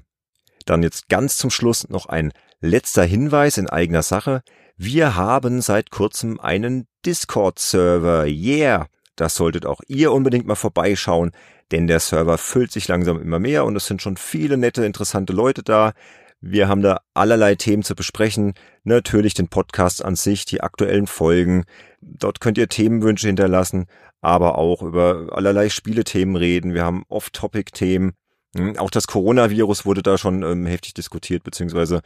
Dann 0.67 0.83
jetzt 0.83 1.09
ganz 1.09 1.39
zum 1.39 1.49
Schluss 1.49 1.89
noch 1.89 2.05
ein 2.05 2.31
letzter 2.61 3.05
Hinweis 3.05 3.59
in 3.59 3.69
eigener 3.69 4.03
Sache. 4.03 4.43
Wir 4.77 5.17
haben 5.17 5.61
seit 5.61 5.91
kurzem 5.91 6.41
einen 6.41 6.87
Discord-Server. 7.05 8.27
Yeah! 8.27 8.87
Das 9.17 9.35
solltet 9.35 9.67
auch 9.67 9.81
ihr 9.89 10.13
unbedingt 10.13 10.47
mal 10.47 10.55
vorbeischauen 10.55 11.33
denn 11.71 11.87
der 11.87 12.01
Server 12.01 12.39
füllt 12.39 12.73
sich 12.73 12.89
langsam 12.89 13.21
immer 13.21 13.39
mehr 13.39 13.65
und 13.65 13.77
es 13.77 13.87
sind 13.87 14.01
schon 14.01 14.17
viele 14.17 14.57
nette, 14.57 14.85
interessante 14.85 15.33
Leute 15.33 15.63
da. 15.63 15.93
Wir 16.41 16.69
haben 16.69 16.83
da 16.83 17.01
allerlei 17.15 17.57
Themen 17.57 17.83
zu 17.83 17.95
besprechen. 17.95 18.55
Natürlich 18.85 19.35
den 19.35 19.49
Podcast 19.49 20.05
an 20.05 20.15
sich, 20.15 20.45
die 20.45 20.61
aktuellen 20.61 21.07
Folgen. 21.07 21.65
Dort 22.01 22.41
könnt 22.41 22.59
ihr 22.59 22.69
Themenwünsche 22.69 23.27
hinterlassen, 23.27 23.87
aber 24.21 24.57
auch 24.57 24.83
über 24.83 25.29
allerlei 25.33 25.69
Spielethemen 25.69 26.37
reden. 26.37 26.75
Wir 26.75 26.85
haben 26.85 27.05
Off-Topic-Themen. 27.09 28.13
Hm, 28.57 28.79
auch 28.79 28.91
das 28.91 29.09
Coronavirus 29.09 29.85
wurde 29.85 30.03
da 30.03 30.17
schon 30.17 30.43
ähm, 30.43 30.65
heftig 30.65 30.95
diskutiert, 30.95 31.43
beziehungsweise 31.43 32.03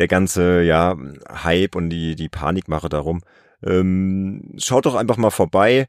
der 0.00 0.08
ganze 0.08 0.62
ja 0.62 0.96
Hype 1.28 1.76
und 1.76 1.90
die 1.90 2.16
die 2.16 2.28
Panikmache 2.28 2.88
darum. 2.88 3.22
Ähm, 3.64 4.54
schaut 4.58 4.86
doch 4.86 4.96
einfach 4.96 5.18
mal 5.18 5.30
vorbei 5.30 5.86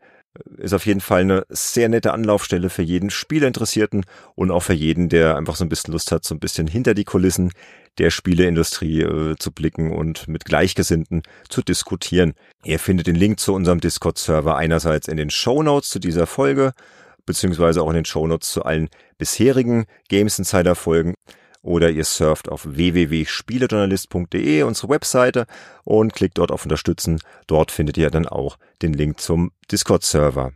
ist 0.57 0.73
auf 0.73 0.85
jeden 0.85 1.01
Fall 1.01 1.21
eine 1.21 1.45
sehr 1.49 1.89
nette 1.89 2.13
Anlaufstelle 2.13 2.69
für 2.69 2.83
jeden 2.83 3.09
Spieleinteressierten 3.09 4.05
und 4.35 4.51
auch 4.51 4.63
für 4.63 4.73
jeden, 4.73 5.09
der 5.09 5.35
einfach 5.35 5.55
so 5.55 5.65
ein 5.65 5.69
bisschen 5.69 5.91
Lust 5.91 6.11
hat, 6.11 6.23
so 6.23 6.33
ein 6.33 6.39
bisschen 6.39 6.67
hinter 6.67 6.93
die 6.93 7.03
Kulissen 7.03 7.51
der 7.97 8.09
Spieleindustrie 8.09 9.01
äh, 9.01 9.35
zu 9.37 9.51
blicken 9.51 9.91
und 9.91 10.29
mit 10.29 10.45
Gleichgesinnten 10.45 11.23
zu 11.49 11.61
diskutieren. 11.61 12.33
Ihr 12.63 12.79
findet 12.79 13.07
den 13.07 13.15
Link 13.15 13.39
zu 13.39 13.53
unserem 13.53 13.81
Discord-Server 13.81 14.55
einerseits 14.55 15.09
in 15.09 15.17
den 15.17 15.29
Show 15.29 15.61
Notes 15.61 15.89
zu 15.89 15.99
dieser 15.99 16.27
Folge, 16.27 16.71
beziehungsweise 17.25 17.81
auch 17.81 17.89
in 17.89 17.95
den 17.95 18.05
Show 18.05 18.25
Notes 18.25 18.51
zu 18.51 18.63
allen 18.63 18.87
bisherigen 19.17 19.85
Games 20.07 20.39
Insider 20.39 20.75
Folgen 20.75 21.15
oder 21.61 21.89
ihr 21.89 22.05
surft 22.05 22.49
auf 22.49 22.65
www.spielejournalist.de, 22.65 24.63
unsere 24.63 24.89
Webseite, 24.89 25.45
und 25.83 26.13
klickt 26.13 26.37
dort 26.37 26.51
auf 26.51 26.63
Unterstützen. 26.63 27.21
Dort 27.47 27.71
findet 27.71 27.97
ihr 27.97 28.09
dann 28.09 28.27
auch 28.27 28.57
den 28.81 28.93
Link 28.93 29.19
zum 29.19 29.51
Discord-Server. 29.71 30.53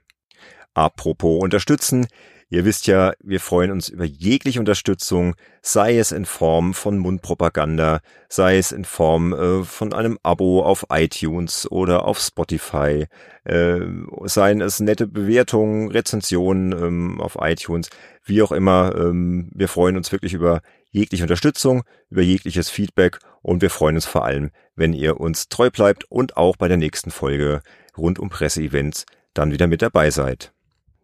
Apropos 0.74 1.42
Unterstützen, 1.42 2.08
Ihr 2.50 2.64
wisst 2.64 2.86
ja, 2.86 3.14
wir 3.24 3.40
freuen 3.40 3.72
uns 3.72 3.90
über 3.90 4.06
jegliche 4.06 4.60
Unterstützung, 4.60 5.36
sei 5.64 5.98
es 5.98 6.12
in 6.12 6.26
Form 6.26 6.76
von 6.76 7.00
Mundpropaganda, 7.00 8.02
sei 8.30 8.60
es 8.60 8.72
in 8.72 8.86
Form 8.86 9.34
äh, 9.34 9.64
von 9.64 9.94
einem 9.94 10.20
Abo 10.22 10.62
auf 10.62 10.86
iTunes 10.92 11.70
oder 11.72 12.06
auf 12.06 12.20
Spotify, 12.20 13.08
äh, 13.46 13.80
seien 14.26 14.62
es 14.62 14.80
nette 14.80 15.08
Bewertungen, 15.08 15.90
Rezensionen 15.90 16.72
ähm, 16.72 17.20
auf 17.20 17.36
iTunes, 17.42 17.90
wie 18.24 18.44
auch 18.44 18.52
immer. 18.52 18.94
Ähm, 18.96 19.50
wir 19.56 19.68
freuen 19.68 19.98
uns 19.98 20.12
wirklich 20.12 20.36
über 20.36 20.62
jegliche 20.96 21.26
Unterstützung, 21.26 21.84
über 22.10 22.22
jegliches 22.22 22.70
Feedback 22.70 23.20
und 23.42 23.62
wir 23.62 23.70
freuen 23.70 23.96
uns 23.96 24.06
vor 24.06 24.24
allem, 24.24 24.52
wenn 24.76 24.94
ihr 24.94 25.20
uns 25.20 25.50
treu 25.50 25.70
bleibt 25.70 26.06
und 26.06 26.38
auch 26.38 26.56
bei 26.56 26.70
der 26.70 26.78
nächsten 26.78 27.12
Folge 27.12 27.62
rund 27.98 28.18
um 28.18 28.30
Presseevents 28.30 29.06
dann 29.34 29.52
wieder 29.52 29.68
mit 29.68 29.82
dabei 29.82 30.10
seid. 30.10 30.54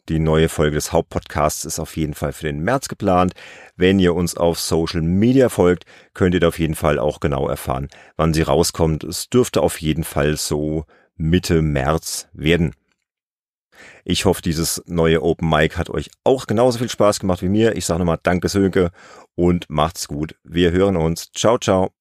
Die 0.08 0.20
neue 0.20 0.50
Folge 0.50 0.76
des 0.76 0.94
Hauptpodcasts 0.94 1.66
ist 1.66 1.80
auf 1.80 1.96
jeden 1.98 2.14
Fall 2.14 2.32
für 2.32 2.48
den 2.48 2.62
März 2.62 2.88
geplant. 2.88 3.34
Wenn 3.76 4.00
ihr 4.00 4.16
uns 4.16 4.36
auf 4.36 4.60
Social 4.60 5.02
Media 5.02 5.50
folgt, 5.50 5.86
könnt 6.14 6.34
ihr 6.34 6.40
da 6.40 6.48
auf 6.48 6.60
jeden 6.60 6.76
Fall 6.76 6.98
auch 6.98 7.20
genau 7.20 7.48
erfahren, 7.48 7.90
wann 8.16 8.34
sie 8.34 8.42
rauskommt. 8.42 9.04
Es 9.04 9.30
dürfte 9.30 9.62
auf 9.62 9.80
jeden 9.82 10.06
Fall 10.06 10.38
so 10.38 10.86
Mitte 11.18 11.62
März 11.62 12.30
werden. 12.34 12.74
Ich 14.04 14.26
hoffe, 14.26 14.42
dieses 14.42 14.82
neue 14.86 15.22
Open 15.22 15.50
Mic 15.50 15.78
hat 15.78 15.90
euch 15.90 16.10
auch 16.24 16.48
genauso 16.48 16.80
viel 16.80 16.90
Spaß 16.90 17.20
gemacht 17.20 17.42
wie 17.42 17.50
mir. 17.50 17.76
Ich 17.76 17.86
sage 17.86 18.00
nochmal 18.00 18.20
Danke 18.24 18.50
Sönke 18.50 18.92
und 19.36 19.70
macht's 19.70 20.08
gut. 20.08 20.36
Wir 20.44 20.72
hören 20.72 20.98
uns. 20.98 21.32
Ciao, 21.32 21.58
ciao. 21.58 22.01